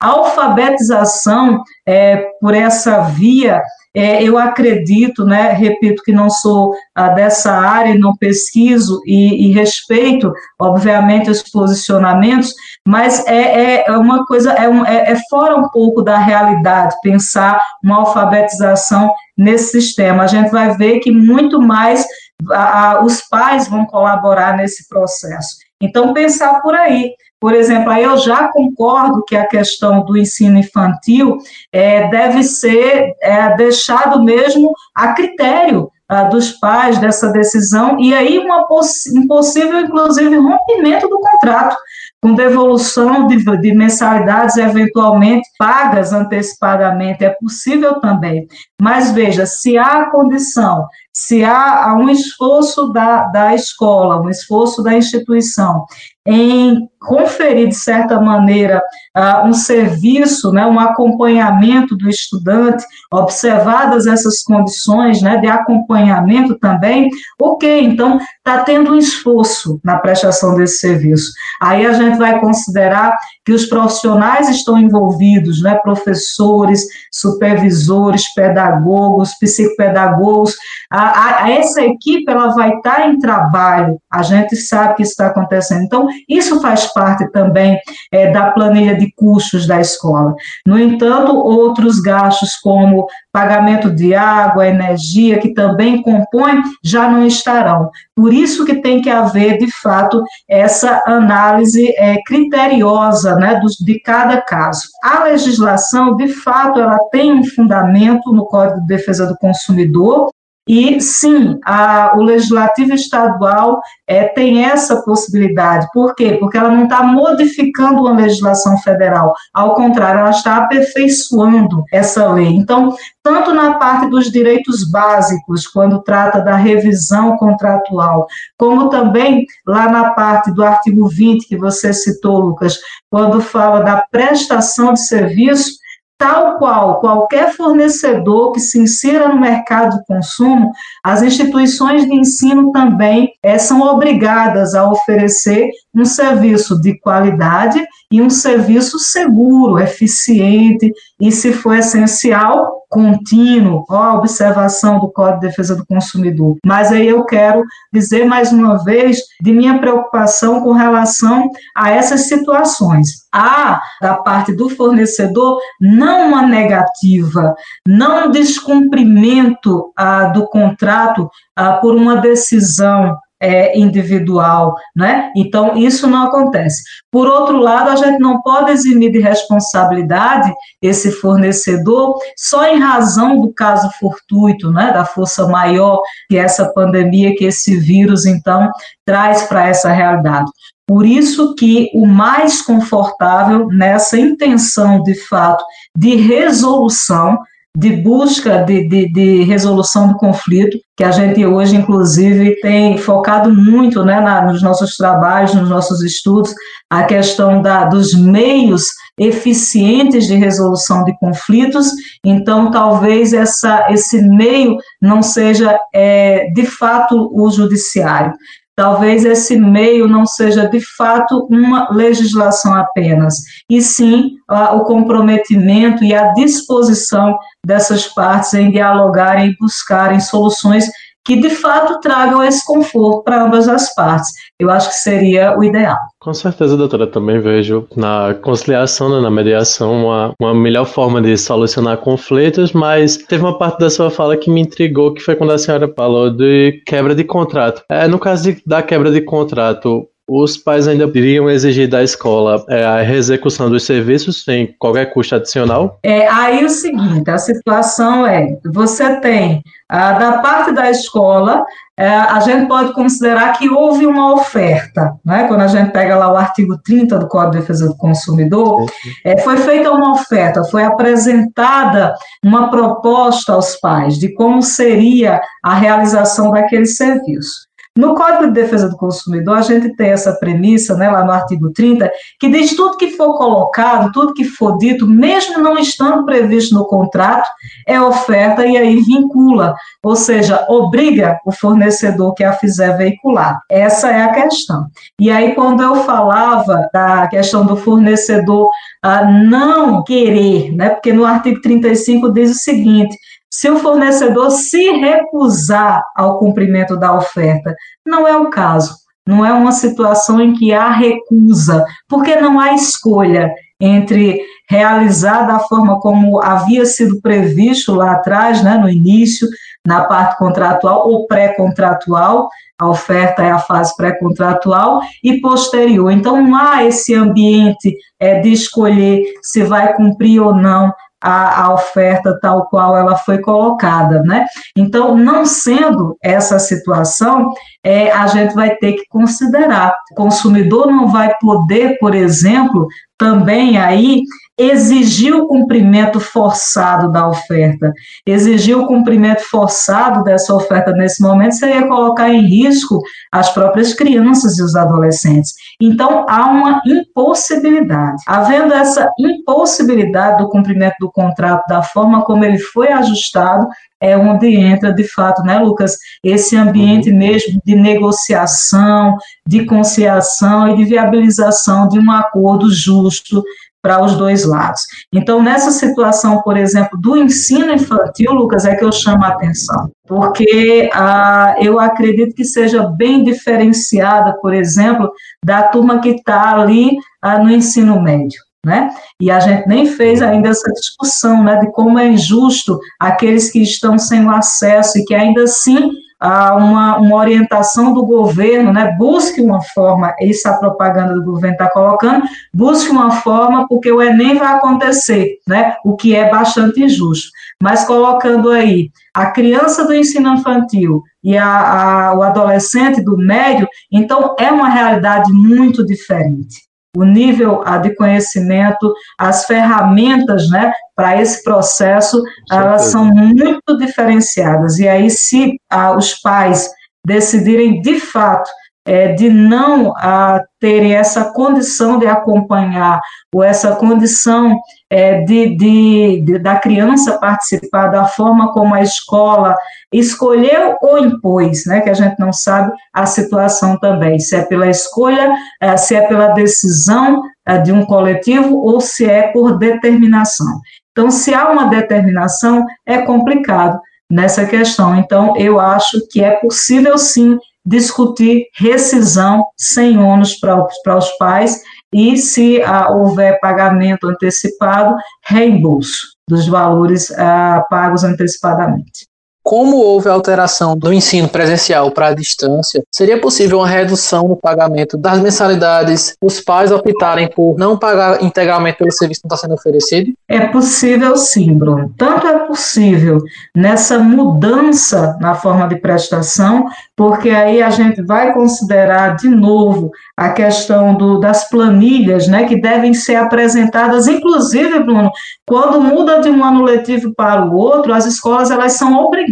alfabetização 0.00 1.62
é, 1.86 2.28
por 2.40 2.54
essa 2.54 3.00
via 3.02 3.62
é, 3.94 4.22
eu 4.22 4.38
acredito, 4.38 5.24
né, 5.24 5.50
repito 5.50 6.02
que 6.04 6.12
não 6.12 6.30
sou 6.30 6.74
ah, 6.94 7.08
dessa 7.08 7.52
área, 7.52 7.98
não 7.98 8.16
pesquiso 8.16 9.00
e, 9.04 9.48
e, 9.48 9.52
respeito, 9.52 10.32
obviamente, 10.60 11.28
os 11.28 11.42
posicionamentos, 11.42 12.54
mas 12.86 13.26
é, 13.26 13.84
é 13.88 13.96
uma 13.96 14.24
coisa, 14.26 14.52
é, 14.52 14.68
um, 14.68 14.86
é, 14.86 15.12
é 15.12 15.16
fora 15.28 15.56
um 15.56 15.68
pouco 15.70 16.02
da 16.02 16.18
realidade 16.18 16.94
pensar 17.02 17.60
uma 17.82 17.96
alfabetização 17.96 19.12
nesse 19.36 19.80
sistema. 19.80 20.22
A 20.22 20.28
gente 20.28 20.50
vai 20.50 20.76
ver 20.76 21.00
que 21.00 21.10
muito 21.10 21.60
mais 21.60 22.06
a, 22.48 22.90
a, 22.92 23.04
os 23.04 23.22
pais 23.22 23.66
vão 23.66 23.84
colaborar 23.86 24.56
nesse 24.56 24.88
processo. 24.88 25.56
Então, 25.80 26.12
pensar 26.12 26.60
por 26.60 26.74
aí. 26.74 27.14
Por 27.40 27.54
exemplo, 27.54 27.90
aí 27.90 28.04
eu 28.04 28.18
já 28.18 28.48
concordo 28.48 29.24
que 29.24 29.34
a 29.34 29.46
questão 29.46 30.04
do 30.04 30.16
ensino 30.18 30.58
infantil 30.58 31.38
é, 31.72 32.06
deve 32.08 32.42
ser 32.42 33.14
é, 33.22 33.56
deixado 33.56 34.22
mesmo 34.22 34.72
a 34.94 35.14
critério 35.14 35.90
ah, 36.06 36.24
dos 36.24 36.50
pais 36.50 36.98
dessa 36.98 37.30
decisão, 37.30 37.98
e 38.00 38.12
aí 38.12 38.36
uma 38.38 38.66
um 39.14 39.26
possível, 39.28 39.80
inclusive, 39.80 40.36
rompimento 40.36 41.08
do 41.08 41.20
contrato, 41.20 41.76
com 42.20 42.34
devolução 42.34 43.28
de, 43.28 43.36
de, 43.36 43.72
mensalidades 43.72 44.56
eventualmente 44.56 45.48
pagas 45.56 46.12
antecipadamente, 46.12 47.24
é 47.24 47.30
possível 47.40 48.00
também. 48.00 48.48
Mas 48.82 49.12
veja, 49.12 49.46
se 49.46 49.78
há 49.78 50.10
condição, 50.10 50.84
se 51.12 51.44
há 51.44 51.94
um 51.94 52.08
esforço 52.08 52.92
da, 52.92 53.24
da 53.24 53.54
escola, 53.54 54.20
um 54.20 54.30
esforço 54.30 54.82
da 54.82 54.94
instituição 54.94 55.84
em 56.26 56.88
conferir, 57.00 57.68
de 57.68 57.74
certa 57.74 58.20
maneira, 58.20 58.82
uh, 59.16 59.46
um 59.46 59.52
serviço, 59.52 60.52
né, 60.52 60.64
um 60.66 60.78
acompanhamento 60.78 61.96
do 61.96 62.08
estudante, 62.08 62.84
observadas 63.12 64.06
essas 64.06 64.42
condições 64.42 65.22
né, 65.22 65.38
de 65.38 65.48
acompanhamento 65.48 66.58
também, 66.58 67.08
ok, 67.40 67.84
então 67.84 68.20
está 68.38 68.62
tendo 68.62 68.92
um 68.92 68.98
esforço 68.98 69.80
na 69.82 69.98
prestação 69.98 70.54
desse 70.54 70.78
serviço. 70.78 71.32
Aí 71.60 71.86
a 71.86 71.94
gente 71.94 72.18
vai 72.18 72.38
considerar 72.38 73.16
que 73.50 73.54
os 73.54 73.66
profissionais 73.66 74.48
estão 74.48 74.78
envolvidos, 74.78 75.60
né, 75.60 75.74
professores, 75.82 76.86
supervisores, 77.10 78.32
pedagogos, 78.32 79.34
psicopedagogos, 79.40 80.54
a, 80.88 81.42
a, 81.42 81.50
essa 81.50 81.82
equipe 81.82 82.30
ela 82.30 82.54
vai 82.54 82.76
estar 82.76 82.98
tá 82.98 83.08
em 83.08 83.18
trabalho, 83.18 84.00
a 84.08 84.22
gente 84.22 84.54
sabe 84.54 84.94
que 84.94 85.02
isso 85.02 85.10
está 85.10 85.26
acontecendo. 85.26 85.82
Então, 85.82 86.06
isso 86.28 86.60
faz 86.60 86.92
parte 86.92 87.28
também 87.32 87.76
é, 88.12 88.30
da 88.30 88.52
planilha 88.52 88.96
de 88.96 89.12
custos 89.16 89.66
da 89.66 89.80
escola. 89.80 90.32
No 90.64 90.78
entanto, 90.78 91.34
outros 91.34 91.98
gastos, 91.98 92.54
como 92.54 93.08
pagamento 93.32 93.90
de 93.90 94.14
água, 94.14 94.66
energia, 94.66 95.38
que 95.38 95.54
também 95.54 96.02
compõem, 96.02 96.62
já 96.82 97.08
não 97.08 97.26
estarão. 97.26 97.90
Por 98.14 98.32
isso 98.32 98.64
que 98.64 98.82
tem 98.82 99.00
que 99.00 99.10
haver, 99.10 99.58
de 99.58 99.70
fato, 99.80 100.22
essa 100.48 101.02
análise 101.06 101.88
é, 101.96 102.16
criteriosa 102.26 103.36
né, 103.36 103.60
de 103.80 104.00
cada 104.00 104.40
caso. 104.40 104.82
A 105.02 105.24
legislação, 105.24 106.16
de 106.16 106.28
fato, 106.28 106.80
ela 106.80 106.98
tem 107.10 107.32
um 107.32 107.44
fundamento 107.44 108.32
no 108.32 108.46
Código 108.46 108.80
de 108.80 108.86
Defesa 108.86 109.26
do 109.26 109.36
Consumidor, 109.36 110.30
e 110.68 111.00
sim, 111.00 111.58
a, 111.64 112.14
o 112.16 112.22
legislativo 112.22 112.92
estadual 112.94 113.80
é, 114.06 114.24
tem 114.24 114.64
essa 114.64 115.02
possibilidade. 115.02 115.88
Por 115.92 116.14
quê? 116.14 116.36
Porque 116.38 116.56
ela 116.56 116.70
não 116.70 116.84
está 116.84 117.02
modificando 117.02 118.02
uma 118.02 118.12
legislação 118.12 118.78
federal. 118.78 119.34
Ao 119.52 119.74
contrário, 119.74 120.20
ela 120.20 120.30
está 120.30 120.58
aperfeiçoando 120.58 121.82
essa 121.92 122.30
lei. 122.32 122.48
Então, 122.48 122.94
tanto 123.22 123.52
na 123.52 123.74
parte 123.74 124.08
dos 124.08 124.30
direitos 124.30 124.88
básicos, 124.88 125.66
quando 125.66 126.02
trata 126.02 126.40
da 126.40 126.56
revisão 126.56 127.36
contratual, 127.36 128.26
como 128.58 128.88
também 128.88 129.46
lá 129.66 129.88
na 129.88 130.10
parte 130.10 130.52
do 130.52 130.62
artigo 130.62 131.08
20 131.08 131.48
que 131.48 131.56
você 131.56 131.92
citou, 131.92 132.38
Lucas, 132.38 132.78
quando 133.10 133.40
fala 133.40 133.80
da 133.80 134.04
prestação 134.10 134.92
de 134.92 135.00
serviço, 135.00 135.80
tal 136.20 136.58
qual 136.58 137.00
qualquer 137.00 137.56
fornecedor 137.56 138.52
que 138.52 138.60
se 138.60 138.78
insira 138.78 139.26
no 139.26 139.40
mercado 139.40 139.96
de 139.96 140.04
consumo, 140.04 140.70
as 141.02 141.22
instituições 141.22 142.04
de 142.04 142.12
ensino 142.12 142.70
também 142.72 143.32
é, 143.42 143.56
são 143.56 143.80
obrigadas 143.80 144.74
a 144.74 144.86
oferecer 144.90 145.70
um 145.94 146.04
serviço 146.04 146.78
de 146.78 147.00
qualidade 147.00 147.82
e 148.12 148.20
um 148.20 148.28
serviço 148.28 148.98
seguro, 148.98 149.78
eficiente 149.78 150.92
e, 151.18 151.32
se 151.32 151.54
for 151.54 151.78
essencial, 151.78 152.79
contínuo, 152.90 153.86
ó, 153.88 153.96
a 153.96 154.14
observação 154.14 154.98
do 154.98 155.08
Código 155.08 155.40
de 155.40 155.46
Defesa 155.46 155.76
do 155.76 155.86
Consumidor. 155.86 156.56
Mas 156.66 156.90
aí 156.90 157.08
eu 157.08 157.24
quero 157.24 157.62
dizer 157.92 158.26
mais 158.26 158.52
uma 158.52 158.82
vez 158.84 159.18
de 159.40 159.52
minha 159.52 159.78
preocupação 159.78 160.60
com 160.60 160.72
relação 160.72 161.48
a 161.74 161.90
essas 161.90 162.28
situações. 162.28 163.28
Há, 163.32 163.80
da 164.02 164.14
parte 164.14 164.52
do 164.52 164.68
fornecedor, 164.68 165.60
não 165.80 166.28
uma 166.28 166.42
negativa, 166.42 167.54
não 167.86 168.26
um 168.26 168.30
descumprimento 168.30 169.92
ah, 169.96 170.24
do 170.24 170.48
contrato 170.48 171.30
ah, 171.54 171.74
por 171.74 171.94
uma 171.94 172.16
decisão 172.16 173.16
é, 173.40 173.78
individual, 173.78 174.74
né? 174.94 175.32
Então, 175.34 175.76
isso 175.76 176.06
não 176.06 176.26
acontece. 176.26 176.82
Por 177.10 177.26
outro 177.26 177.56
lado, 177.56 177.90
a 177.90 177.96
gente 177.96 178.18
não 178.18 178.42
pode 178.42 178.70
eximir 178.70 179.10
de 179.10 179.18
responsabilidade 179.18 180.52
esse 180.82 181.10
fornecedor 181.10 182.18
só 182.36 182.66
em 182.66 182.78
razão 182.78 183.40
do 183.40 183.52
caso 183.52 183.90
fortuito, 183.98 184.70
né? 184.70 184.92
Da 184.92 185.04
força 185.04 185.48
maior 185.48 186.02
que 186.28 186.36
essa 186.36 186.66
pandemia, 186.72 187.34
que 187.34 187.46
esse 187.46 187.76
vírus, 187.76 188.26
então, 188.26 188.70
traz 189.06 189.44
para 189.44 189.66
essa 189.66 189.90
realidade. 189.90 190.50
Por 190.86 191.06
isso 191.06 191.54
que 191.54 191.88
o 191.94 192.04
mais 192.04 192.62
confortável 192.62 193.68
nessa 193.68 194.18
intenção, 194.18 195.02
de 195.02 195.14
fato, 195.14 195.64
de 195.96 196.16
resolução, 196.16 197.38
de 197.76 197.92
busca 197.92 198.64
de, 198.64 198.88
de, 198.88 199.12
de, 199.12 199.42
resolução 199.44 200.08
do 200.08 200.16
conflito, 200.16 200.76
que 200.96 201.04
a 201.04 201.12
gente 201.12 201.46
hoje, 201.46 201.76
inclusive, 201.76 202.60
tem 202.60 202.98
focado 202.98 203.50
muito 203.50 204.04
né, 204.04 204.20
na, 204.20 204.42
nos 204.42 204.60
nossos 204.60 204.96
trabalhos, 204.96 205.54
nos 205.54 205.68
nossos 205.68 206.02
estudos, 206.02 206.52
a 206.90 207.04
questão 207.04 207.62
da, 207.62 207.84
dos 207.84 208.12
meios 208.12 208.88
eficientes 209.16 210.26
de 210.26 210.34
resolução 210.34 211.04
de 211.04 211.16
conflitos. 211.18 211.92
Então, 212.24 212.70
talvez 212.70 213.32
essa, 213.32 213.86
esse 213.90 214.20
meio 214.20 214.76
não 215.00 215.22
seja, 215.22 215.78
é, 215.94 216.50
de 216.52 216.66
fato, 216.66 217.30
o 217.32 217.50
judiciário. 217.50 218.32
Talvez 218.80 219.26
esse 219.26 219.58
meio 219.58 220.08
não 220.08 220.24
seja 220.24 220.66
de 220.66 220.80
fato 220.96 221.46
uma 221.50 221.90
legislação 221.90 222.72
apenas, 222.72 223.34
e 223.68 223.82
sim 223.82 224.36
o 224.48 224.80
comprometimento 224.84 226.02
e 226.02 226.14
a 226.14 226.32
disposição 226.32 227.38
dessas 227.62 228.06
partes 228.06 228.54
em 228.54 228.70
dialogarem 228.70 229.50
e 229.50 229.56
buscarem 229.58 230.18
soluções 230.18 230.86
que 231.30 231.36
de 231.36 231.50
fato 231.50 232.00
tragam 232.00 232.42
esse 232.42 232.66
conforto 232.66 233.22
para 233.22 233.44
ambas 233.44 233.68
as 233.68 233.94
partes. 233.94 234.32
Eu 234.58 234.68
acho 234.68 234.88
que 234.88 234.96
seria 234.96 235.56
o 235.56 235.62
ideal. 235.62 235.96
Com 236.18 236.34
certeza, 236.34 236.76
doutora, 236.76 237.06
também 237.06 237.38
vejo 237.38 237.86
na 237.96 238.34
conciliação, 238.42 239.08
né, 239.08 239.20
na 239.20 239.30
mediação, 239.30 240.06
uma, 240.06 240.34
uma 240.40 240.52
melhor 240.52 240.86
forma 240.86 241.22
de 241.22 241.36
solucionar 241.38 241.98
conflitos, 241.98 242.72
mas 242.72 243.16
teve 243.16 243.44
uma 243.44 243.56
parte 243.56 243.78
da 243.78 243.88
sua 243.88 244.10
fala 244.10 244.36
que 244.36 244.50
me 244.50 244.60
intrigou, 244.60 245.14
que 245.14 245.22
foi 245.22 245.36
quando 245.36 245.52
a 245.52 245.58
senhora 245.58 245.92
falou 245.96 246.30
de 246.30 246.82
quebra 246.84 247.14
de 247.14 247.22
contrato. 247.22 247.84
É, 247.88 248.08
no 248.08 248.18
caso 248.18 248.52
de, 248.52 248.60
da 248.66 248.82
quebra 248.82 249.12
de 249.12 249.20
contrato, 249.20 250.08
os 250.32 250.56
pais 250.56 250.86
ainda 250.86 251.10
iriam 251.12 251.50
exigir 251.50 251.88
da 251.88 252.04
escola 252.04 252.64
é, 252.68 252.84
a 252.84 253.02
execução 253.12 253.68
dos 253.68 253.84
serviços 253.84 254.44
sem 254.44 254.72
qualquer 254.78 255.12
custo 255.12 255.34
adicional? 255.34 255.98
É, 256.04 256.28
aí 256.28 256.64
o 256.64 256.70
seguinte, 256.70 257.28
a 257.28 257.36
situação 257.36 258.24
é, 258.24 258.56
você 258.72 259.18
tem, 259.20 259.60
a, 259.88 260.12
da 260.12 260.38
parte 260.38 260.70
da 260.70 260.88
escola, 260.88 261.64
é, 261.98 262.08
a 262.08 262.38
gente 262.40 262.68
pode 262.68 262.94
considerar 262.94 263.58
que 263.58 263.68
houve 263.68 264.06
uma 264.06 264.32
oferta, 264.32 265.14
né? 265.26 265.48
quando 265.48 265.62
a 265.62 265.66
gente 265.66 265.90
pega 265.90 266.16
lá 266.16 266.32
o 266.32 266.36
artigo 266.36 266.78
30 266.82 267.18
do 267.18 267.28
Código 267.28 267.52
de 267.52 267.58
Defesa 267.58 267.88
do 267.88 267.96
Consumidor, 267.96 268.86
é, 269.24 269.36
foi 269.38 269.56
feita 269.56 269.90
uma 269.90 270.12
oferta, 270.12 270.62
foi 270.64 270.84
apresentada 270.84 272.14
uma 272.42 272.70
proposta 272.70 273.52
aos 273.52 273.74
pais 273.80 274.16
de 274.16 274.32
como 274.32 274.62
seria 274.62 275.40
a 275.62 275.74
realização 275.74 276.52
daquele 276.52 276.86
serviço. 276.86 277.68
No 277.98 278.14
Código 278.14 278.46
de 278.46 278.52
Defesa 278.52 278.88
do 278.88 278.96
Consumidor, 278.96 279.58
a 279.58 279.62
gente 279.62 279.96
tem 279.96 280.10
essa 280.10 280.32
premissa, 280.34 280.94
né, 280.94 281.10
lá 281.10 281.24
no 281.24 281.32
artigo 281.32 281.72
30, 281.72 282.08
que 282.38 282.48
diz 282.48 282.76
tudo 282.76 282.96
que 282.96 283.10
for 283.16 283.36
colocado, 283.36 284.12
tudo 284.12 284.32
que 284.32 284.44
for 284.44 284.78
dito, 284.78 285.08
mesmo 285.08 285.58
não 285.58 285.76
estando 285.76 286.24
previsto 286.24 286.72
no 286.72 286.86
contrato, 286.86 287.48
é 287.88 288.00
oferta 288.00 288.64
e 288.64 288.76
aí 288.76 289.00
vincula, 289.00 289.74
ou 290.04 290.14
seja, 290.14 290.64
obriga 290.68 291.40
o 291.44 291.50
fornecedor 291.50 292.32
que 292.34 292.44
a 292.44 292.52
fizer 292.52 292.96
veicular. 292.96 293.60
Essa 293.68 294.10
é 294.10 294.22
a 294.22 294.32
questão. 294.32 294.86
E 295.20 295.28
aí, 295.28 295.56
quando 295.56 295.82
eu 295.82 295.96
falava 296.04 296.88
da 296.94 297.26
questão 297.26 297.66
do 297.66 297.76
fornecedor 297.76 298.70
ah, 299.02 299.24
não 299.24 300.04
querer, 300.04 300.72
né, 300.76 300.90
porque 300.90 301.12
no 301.12 301.24
artigo 301.24 301.60
35 301.60 302.32
diz 302.32 302.52
o 302.52 302.58
seguinte: 302.60 303.16
se 303.50 303.68
o 303.68 303.78
fornecedor 303.78 304.50
se 304.50 304.90
recusar 304.92 306.02
ao 306.16 306.38
cumprimento 306.38 306.96
da 306.96 307.16
oferta. 307.16 307.74
Não 308.06 308.26
é 308.26 308.36
o 308.36 308.48
caso. 308.48 308.94
Não 309.26 309.44
é 309.44 309.52
uma 309.52 309.72
situação 309.72 310.40
em 310.40 310.54
que 310.54 310.72
há 310.72 310.90
recusa, 310.90 311.84
porque 312.08 312.36
não 312.36 312.58
há 312.58 312.74
escolha 312.74 313.52
entre 313.80 314.40
realizar 314.68 315.46
da 315.46 315.58
forma 315.58 316.00
como 316.00 316.42
havia 316.42 316.84
sido 316.84 317.20
previsto 317.20 317.94
lá 317.94 318.12
atrás, 318.12 318.62
né, 318.62 318.76
no 318.76 318.88
início, 318.88 319.48
na 319.86 320.04
parte 320.04 320.36
contratual 320.36 321.08
ou 321.08 321.26
pré-contratual, 321.26 322.48
a 322.78 322.88
oferta 322.88 323.42
é 323.42 323.50
a 323.50 323.58
fase 323.58 323.94
pré-contratual 323.96 325.00
e 325.22 325.40
posterior. 325.40 326.10
Então, 326.10 326.42
não 326.42 326.54
há 326.54 326.84
esse 326.84 327.14
ambiente 327.14 327.96
é, 328.18 328.40
de 328.40 328.52
escolher 328.52 329.22
se 329.42 329.62
vai 329.62 329.94
cumprir 329.94 330.40
ou 330.40 330.54
não 330.54 330.92
a, 331.22 331.64
a, 331.64 331.74
oferta 331.74 332.38
tal 332.40 332.66
qual 332.66 332.96
ela 332.96 333.16
foi 333.16 333.38
colocada, 333.38 334.22
né? 334.22 334.46
Então, 334.76 335.16
não 335.16 335.44
sendo 335.44 336.16
essa 336.22 336.58
situação, 336.58 337.52
é, 337.84 338.10
a 338.10 338.26
gente 338.26 338.54
vai 338.54 338.74
ter 338.76 338.94
que 338.94 339.04
considerar. 339.08 339.94
O 340.12 340.14
consumidor 340.14 340.86
não 340.86 341.08
vai 341.08 341.34
poder, 341.40 341.98
por 341.98 342.14
exemplo, 342.14 342.86
também 343.18 343.76
aí 343.78 344.22
exigir 344.60 345.34
o 345.34 345.46
cumprimento 345.46 346.20
forçado 346.20 347.10
da 347.10 347.26
oferta. 347.26 347.94
Exigir 348.26 348.76
o 348.76 348.86
cumprimento 348.86 349.40
forçado 349.48 350.22
dessa 350.22 350.54
oferta 350.54 350.92
nesse 350.92 351.22
momento 351.22 351.54
seria 351.54 351.88
colocar 351.88 352.28
em 352.28 352.42
risco 352.42 353.00
as 353.32 353.48
próprias 353.54 353.94
crianças 353.94 354.58
e 354.58 354.62
os 354.62 354.76
adolescentes. 354.76 355.54
Então, 355.80 356.26
há 356.28 356.50
uma 356.50 356.82
impossibilidade. 356.84 358.22
Havendo 358.26 358.74
essa 358.74 359.10
impossibilidade 359.18 360.42
do 360.42 360.50
cumprimento 360.50 360.96
do 361.00 361.10
contrato 361.10 361.66
da 361.66 361.82
forma 361.82 362.22
como 362.22 362.44
ele 362.44 362.58
foi 362.58 362.92
ajustado, 362.92 363.66
é 363.98 364.16
onde 364.16 364.54
entra, 364.54 364.92
de 364.92 365.04
fato, 365.04 365.42
né, 365.42 365.58
Lucas, 365.58 365.96
esse 366.22 366.54
ambiente 366.54 367.10
mesmo 367.10 367.60
de 367.64 367.74
negociação, 367.74 369.16
de 369.46 369.64
conciliação 369.64 370.68
e 370.68 370.76
de 370.76 370.84
viabilização 370.84 371.88
de 371.88 371.98
um 371.98 372.10
acordo 372.10 372.70
justo 372.70 373.42
para 373.82 374.04
os 374.04 374.16
dois 374.16 374.44
lados. 374.44 374.82
Então, 375.12 375.42
nessa 375.42 375.70
situação, 375.70 376.42
por 376.42 376.56
exemplo, 376.56 376.98
do 376.98 377.16
ensino 377.16 377.72
infantil, 377.72 378.32
Lucas, 378.32 378.64
é 378.64 378.74
que 378.74 378.84
eu 378.84 378.92
chamo 378.92 379.24
a 379.24 379.28
atenção, 379.28 379.90
porque 380.06 380.90
ah, 380.92 381.54
eu 381.58 381.80
acredito 381.80 382.34
que 382.34 382.44
seja 382.44 382.82
bem 382.86 383.24
diferenciada, 383.24 384.34
por 384.40 384.52
exemplo, 384.52 385.10
da 385.44 385.62
turma 385.62 386.00
que 386.00 386.10
está 386.10 386.54
ali 386.54 386.96
ah, 387.22 387.38
no 387.38 387.50
ensino 387.50 388.00
médio. 388.00 388.40
Né? 388.64 388.90
E 389.18 389.30
a 389.30 389.40
gente 389.40 389.66
nem 389.66 389.86
fez 389.86 390.20
ainda 390.20 390.50
essa 390.50 390.70
discussão 390.72 391.42
né, 391.42 391.56
de 391.60 391.72
como 391.72 391.98
é 391.98 392.06
injusto 392.08 392.78
aqueles 392.98 393.50
que 393.50 393.62
estão 393.62 393.98
sem 393.98 394.28
acesso 394.28 394.98
e 394.98 395.04
que 395.06 395.14
ainda 395.14 395.44
assim 395.44 395.90
uma, 396.20 396.98
uma 396.98 397.16
orientação 397.16 397.94
do 397.94 398.04
governo, 398.04 398.72
né? 398.72 398.94
busque 398.98 399.40
uma 399.40 399.62
forma, 399.62 400.14
isso 400.20 400.48
a 400.48 400.54
propaganda 400.54 401.14
do 401.14 401.24
governo 401.24 401.54
está 401.54 401.70
colocando, 401.70 402.24
busque 402.52 402.90
uma 402.90 403.10
forma, 403.10 403.66
porque 403.66 403.90
o 403.90 404.02
Enem 404.02 404.38
vai 404.38 404.54
acontecer, 404.54 405.38
né? 405.48 405.76
o 405.84 405.96
que 405.96 406.14
é 406.14 406.30
bastante 406.30 406.82
injusto. 406.82 407.30
Mas 407.62 407.84
colocando 407.84 408.50
aí 408.50 408.90
a 409.14 409.26
criança 409.26 409.86
do 409.86 409.94
ensino 409.94 410.34
infantil 410.34 411.02
e 411.22 411.36
a, 411.36 412.08
a, 412.08 412.18
o 412.18 412.22
adolescente 412.22 413.02
do 413.02 413.16
médio, 413.16 413.68
então 413.90 414.34
é 414.38 414.50
uma 414.50 414.68
realidade 414.68 415.32
muito 415.32 415.84
diferente 415.84 416.69
o 416.96 417.04
nível 417.04 417.62
de 417.82 417.94
conhecimento, 417.94 418.92
as 419.18 419.44
ferramentas 419.46 420.48
né, 420.50 420.72
para 420.96 421.20
esse 421.20 421.42
processo, 421.44 422.22
elas 422.50 422.82
são 422.82 423.04
muito 423.04 423.76
diferenciadas. 423.78 424.78
E 424.78 424.88
aí, 424.88 425.08
se 425.08 425.60
ah, 425.70 425.96
os 425.96 426.14
pais 426.14 426.68
decidirem 427.06 427.80
de 427.80 427.98
fato 427.98 428.50
é, 428.86 429.12
de 429.12 429.28
não 429.28 429.92
ah, 429.96 430.42
terem 430.58 430.94
essa 430.94 431.32
condição 431.32 431.98
de 431.98 432.06
acompanhar, 432.06 433.00
ou 433.32 433.42
essa 433.42 433.76
condição 433.76 434.58
é, 434.88 435.20
de, 435.22 435.56
de, 435.56 436.22
de, 436.24 436.38
da 436.38 436.56
criança 436.56 437.18
participar 437.18 437.88
da 437.88 438.06
forma 438.06 438.52
como 438.52 438.74
a 438.74 438.82
escola 438.82 439.54
escolheu 439.92 440.76
ou 440.80 440.98
impôs, 440.98 441.66
né, 441.66 441.80
que 441.80 441.90
a 441.90 441.94
gente 441.94 442.18
não 442.18 442.32
sabe 442.32 442.72
a 442.92 443.06
situação 443.06 443.78
também, 443.78 444.18
se 444.18 444.36
é 444.36 444.42
pela 444.42 444.68
escolha, 444.68 445.32
é, 445.60 445.76
se 445.76 445.94
é 445.94 446.06
pela 446.06 446.28
decisão 446.28 447.22
é, 447.46 447.58
de 447.58 447.72
um 447.72 447.84
coletivo 447.84 448.56
ou 448.56 448.80
se 448.80 449.04
é 449.04 449.28
por 449.28 449.58
determinação. 449.58 450.60
Então, 450.92 451.10
se 451.10 451.32
há 451.32 451.48
uma 451.48 451.66
determinação, 451.66 452.66
é 452.84 452.98
complicado 452.98 453.80
nessa 454.10 454.44
questão. 454.44 454.96
Então, 454.96 455.36
eu 455.36 455.60
acho 455.60 456.06
que 456.10 456.22
é 456.22 456.32
possível 456.32 456.98
sim 456.98 457.38
discutir 457.64 458.46
rescisão 458.56 459.44
sem 459.56 459.98
ônus 459.98 460.38
para 460.38 460.96
os 460.96 461.10
pais 461.18 461.60
e, 461.92 462.16
se 462.16 462.62
ah, 462.62 462.90
houver 462.90 463.38
pagamento 463.40 464.08
antecipado, 464.08 464.96
reembolso 465.26 466.08
dos 466.28 466.46
valores 466.46 467.10
ah, 467.18 467.64
pagos 467.68 468.04
antecipadamente. 468.04 469.09
Como 469.42 469.78
houve 469.78 470.08
alteração 470.08 470.76
do 470.76 470.92
ensino 470.92 471.26
presencial 471.26 471.90
para 471.90 472.08
a 472.08 472.14
distância, 472.14 472.82
seria 472.92 473.18
possível 473.18 473.58
uma 473.58 473.66
redução 473.66 474.28
no 474.28 474.36
pagamento 474.36 474.98
das 474.98 475.18
mensalidades, 475.18 476.14
os 476.22 476.40
pais 476.40 476.70
optarem 476.70 477.28
por 477.28 477.56
não 477.56 477.78
pagar 477.78 478.22
integralmente 478.22 478.76
pelo 478.76 478.92
serviço 478.92 479.22
que 479.22 479.26
está 479.26 479.36
sendo 479.38 479.54
oferecido? 479.54 480.12
É 480.28 480.46
possível 480.48 481.16
sim, 481.16 481.54
Bruno. 481.54 481.92
Tanto 481.96 482.26
é 482.26 482.38
possível 482.40 483.18
nessa 483.56 483.98
mudança 483.98 485.16
na 485.20 485.34
forma 485.34 485.66
de 485.68 485.76
prestação, 485.76 486.66
porque 486.94 487.30
aí 487.30 487.62
a 487.62 487.70
gente 487.70 488.02
vai 488.02 488.34
considerar 488.34 489.16
de 489.16 489.28
novo 489.28 489.90
a 490.16 490.30
questão 490.30 490.94
do, 490.94 491.18
das 491.18 491.48
planilhas, 491.48 492.28
né, 492.28 492.44
que 492.44 492.60
devem 492.60 492.92
ser 492.92 493.16
apresentadas, 493.16 494.06
inclusive, 494.06 494.80
Bruno, 494.80 495.10
quando 495.46 495.80
muda 495.80 496.20
de 496.20 496.28
um 496.28 496.44
ano 496.44 496.62
letivo 496.62 497.14
para 497.14 497.44
o 497.44 497.56
outro, 497.56 497.94
as 497.94 498.04
escolas 498.04 498.50
elas 498.50 498.74
são 498.74 498.94
obrigadas 499.02 499.29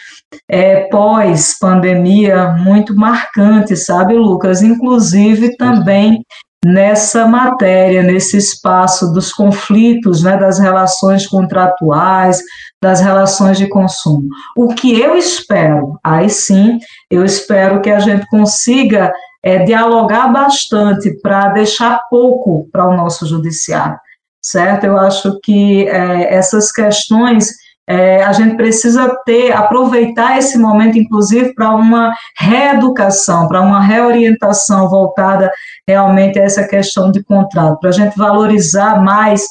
é, 0.48 0.88
pós-pandemia 0.88 2.52
muito 2.52 2.96
marcante, 2.96 3.76
sabe, 3.76 4.14
Lucas? 4.14 4.62
Inclusive 4.62 5.58
também 5.58 6.24
nessa 6.66 7.28
matéria, 7.28 8.04
nesse 8.04 8.38
espaço 8.38 9.12
dos 9.12 9.34
conflitos, 9.34 10.24
né, 10.24 10.38
das 10.38 10.58
relações 10.58 11.28
contratuais, 11.28 12.42
das 12.82 13.02
relações 13.02 13.58
de 13.58 13.68
consumo. 13.68 14.30
O 14.56 14.70
que 14.70 14.98
eu 14.98 15.18
espero, 15.18 16.00
aí 16.02 16.30
sim, 16.30 16.80
eu 17.10 17.26
espero 17.26 17.82
que 17.82 17.90
a 17.90 18.00
gente 18.00 18.26
consiga 18.28 19.12
é, 19.44 19.60
dialogar 19.60 20.28
bastante 20.28 21.12
para 21.22 21.50
deixar 21.50 22.02
pouco 22.10 22.68
para 22.72 22.88
o 22.88 22.96
nosso 22.96 23.26
judiciário, 23.26 24.00
certo? 24.42 24.86
Eu 24.86 24.98
acho 24.98 25.40
que 25.42 25.88
é, 25.88 26.34
essas 26.34 26.72
questões 26.72 27.50
é, 27.88 28.24
a 28.24 28.32
gente 28.32 28.56
precisa 28.56 29.14
ter, 29.26 29.52
aproveitar 29.52 30.38
esse 30.38 30.58
momento, 30.58 30.98
inclusive, 30.98 31.54
para 31.54 31.72
uma 31.76 32.14
reeducação, 32.38 33.48
para 33.48 33.62
uma 33.62 33.82
reorientação 33.82 34.88
voltada 34.88 35.52
realmente 35.88 36.40
a 36.40 36.44
essa 36.44 36.66
questão 36.68 37.12
de 37.12 37.24
contrato, 37.24 37.80
para 37.80 37.90
a 37.90 37.94
gente 37.94 38.18
valorizar 38.18 39.04
mais 39.04 39.46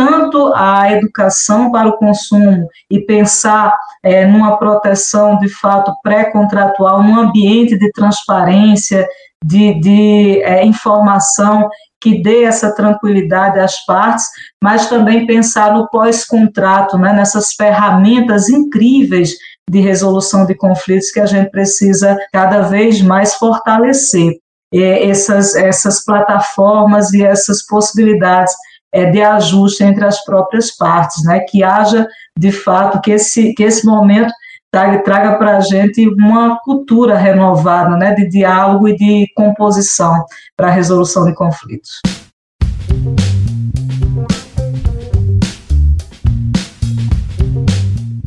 tanto 0.00 0.50
a 0.54 0.90
educação 0.92 1.70
para 1.70 1.86
o 1.86 1.98
consumo 1.98 2.66
e 2.90 3.00
pensar 3.00 3.78
é, 4.02 4.24
numa 4.24 4.56
proteção 4.56 5.38
de 5.38 5.50
fato 5.50 5.92
pré-contratual, 6.02 7.02
num 7.02 7.20
ambiente 7.20 7.78
de 7.78 7.92
transparência, 7.92 9.06
de, 9.44 9.78
de 9.78 10.40
é, 10.42 10.64
informação 10.64 11.68
que 12.00 12.22
dê 12.22 12.44
essa 12.44 12.74
tranquilidade 12.74 13.58
às 13.58 13.84
partes, 13.84 14.24
mas 14.62 14.88
também 14.88 15.26
pensar 15.26 15.74
no 15.74 15.86
pós-contrato, 15.90 16.96
né, 16.96 17.12
nessas 17.12 17.52
ferramentas 17.52 18.48
incríveis 18.48 19.34
de 19.68 19.80
resolução 19.80 20.46
de 20.46 20.54
conflitos 20.54 21.10
que 21.10 21.20
a 21.20 21.26
gente 21.26 21.50
precisa 21.50 22.16
cada 22.32 22.62
vez 22.62 23.02
mais 23.02 23.34
fortalecer. 23.34 24.38
É, 24.72 25.08
essas, 25.10 25.56
essas 25.56 26.04
plataformas 26.04 27.12
e 27.12 27.22
essas 27.22 27.66
possibilidades 27.66 28.54
de 28.92 29.22
ajuste 29.22 29.84
entre 29.84 30.04
as 30.04 30.22
próprias 30.24 30.76
partes, 30.76 31.24
né, 31.24 31.40
que 31.40 31.62
haja, 31.62 32.06
de 32.36 32.50
fato, 32.50 33.00
que 33.00 33.12
esse, 33.12 33.54
que 33.54 33.62
esse 33.62 33.86
momento 33.86 34.32
traga, 34.70 35.02
traga 35.02 35.36
para 35.36 35.56
a 35.56 35.60
gente 35.60 36.08
uma 36.08 36.58
cultura 36.60 37.16
renovada 37.16 37.96
né, 37.96 38.14
de 38.14 38.28
diálogo 38.28 38.88
e 38.88 38.96
de 38.96 39.26
composição 39.34 40.24
para 40.56 40.68
a 40.68 40.72
resolução 40.72 41.24
de 41.24 41.34
conflitos. 41.34 42.00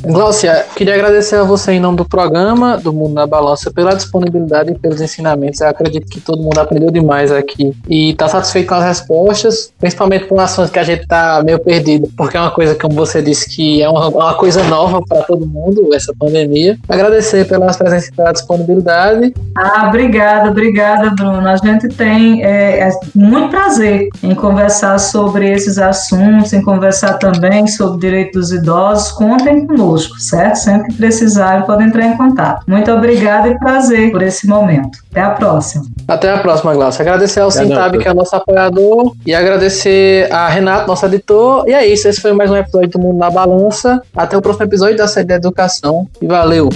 Glaucia, 0.06 0.66
queria 0.76 0.96
agradecer 0.96 1.38
a 1.38 1.44
você 1.44 1.72
em 1.72 1.80
nome 1.80 1.96
do 1.96 2.04
programa 2.04 2.78
do 2.78 2.92
Mundo 2.92 3.14
na 3.14 3.26
Balança 3.26 3.72
pela 3.72 3.96
disponibilidade 3.96 4.72
e 4.72 4.76
pelos 4.78 5.00
ensinamentos. 5.00 5.62
Eu 5.62 5.70
acredito 5.70 6.08
que 6.08 6.20
todo 6.20 6.44
mundo 6.44 6.58
aprendeu 6.60 6.92
demais 6.92 7.32
aqui 7.32 7.74
e 7.88 8.12
está 8.12 8.28
satisfeito 8.28 8.68
com 8.68 8.76
as 8.76 8.84
respostas, 8.84 9.72
principalmente 9.80 10.26
com 10.26 10.38
ações 10.40 10.70
que 10.70 10.78
a 10.78 10.84
gente 10.84 11.04
está 11.04 11.42
meio 11.44 11.58
perdido, 11.58 12.10
porque 12.18 12.36
é 12.36 12.40
uma 12.40 12.52
coisa, 12.52 12.76
como 12.76 12.96
você 12.96 13.22
disse, 13.22 13.50
que 13.50 13.82
é 13.82 13.90
uma, 13.90 14.10
uma 14.10 14.34
coisa 14.34 14.62
nova 14.66 15.02
para 15.08 15.22
todo 15.24 15.48
mundo, 15.48 15.94
essa 15.94 16.14
pandemia. 16.14 16.78
Agradecer 16.90 17.48
pela 17.48 17.68
presença 17.74 18.10
e 18.10 18.16
pela 18.16 18.34
disponibilidade. 18.34 19.34
Ah, 19.56 19.86
obrigada, 19.88 20.50
obrigada, 20.50 21.12
Bruno. 21.12 21.48
A 21.48 21.56
gente 21.56 21.88
tem 21.88 22.44
é, 22.44 22.90
é 22.90 22.92
muito 23.16 23.50
prazer 23.50 24.10
em 24.22 24.36
conversar 24.36 25.00
sobre 25.00 25.50
esses 25.50 25.78
assuntos, 25.78 26.52
em 26.52 26.62
conversar 26.62 27.14
também 27.20 27.68
sobre 27.68 28.00
direitos 28.00 28.50
dos 28.50 28.52
idosos. 28.52 29.12
Contem 29.12 29.66
conosco, 29.94 30.20
certo? 30.20 30.56
Sempre 30.56 30.90
que 30.90 30.98
precisarem, 30.98 31.66
podem 31.66 31.88
entrar 31.88 32.06
em 32.06 32.18
contato. 32.18 32.64
Muito 32.68 32.92
obrigada 32.92 33.48
e 33.48 33.58
prazer 33.58 34.12
por 34.12 34.22
esse 34.22 34.48
momento. 34.48 34.98
Até 35.12 35.22
a 35.22 35.30
próxima. 35.32 35.86
Até 36.08 36.32
a 36.32 36.40
próxima, 36.40 36.74
Glaucia. 36.74 37.04
Agradecer 37.04 37.40
ao 37.40 37.52
Sintab, 37.52 37.98
que 37.98 38.08
é 38.08 38.14
nosso 38.14 38.36
apoiador, 38.36 39.14
e 39.26 39.34
agradecer 39.34 40.32
a 40.32 40.48
Renato, 40.50 40.88
nosso 40.88 41.06
editor. 41.06 41.68
E 41.68 41.74
é 41.74 41.86
isso, 41.86 42.08
esse 42.08 42.20
foi 42.20 42.34
mais 42.34 42.50
um 42.50 42.56
episódio 42.56 42.90
do 42.90 43.00
Mundo 43.00 43.18
na 43.18 43.30
Balança. 43.30 44.02
Até 44.16 44.38
o 44.38 44.42
próximo 44.42 44.66
episódio 44.66 44.98
da 44.98 45.08
série 45.08 45.28
de 45.28 45.34
educação. 45.34 46.08
E 46.22 46.28
valeu! 46.28 46.70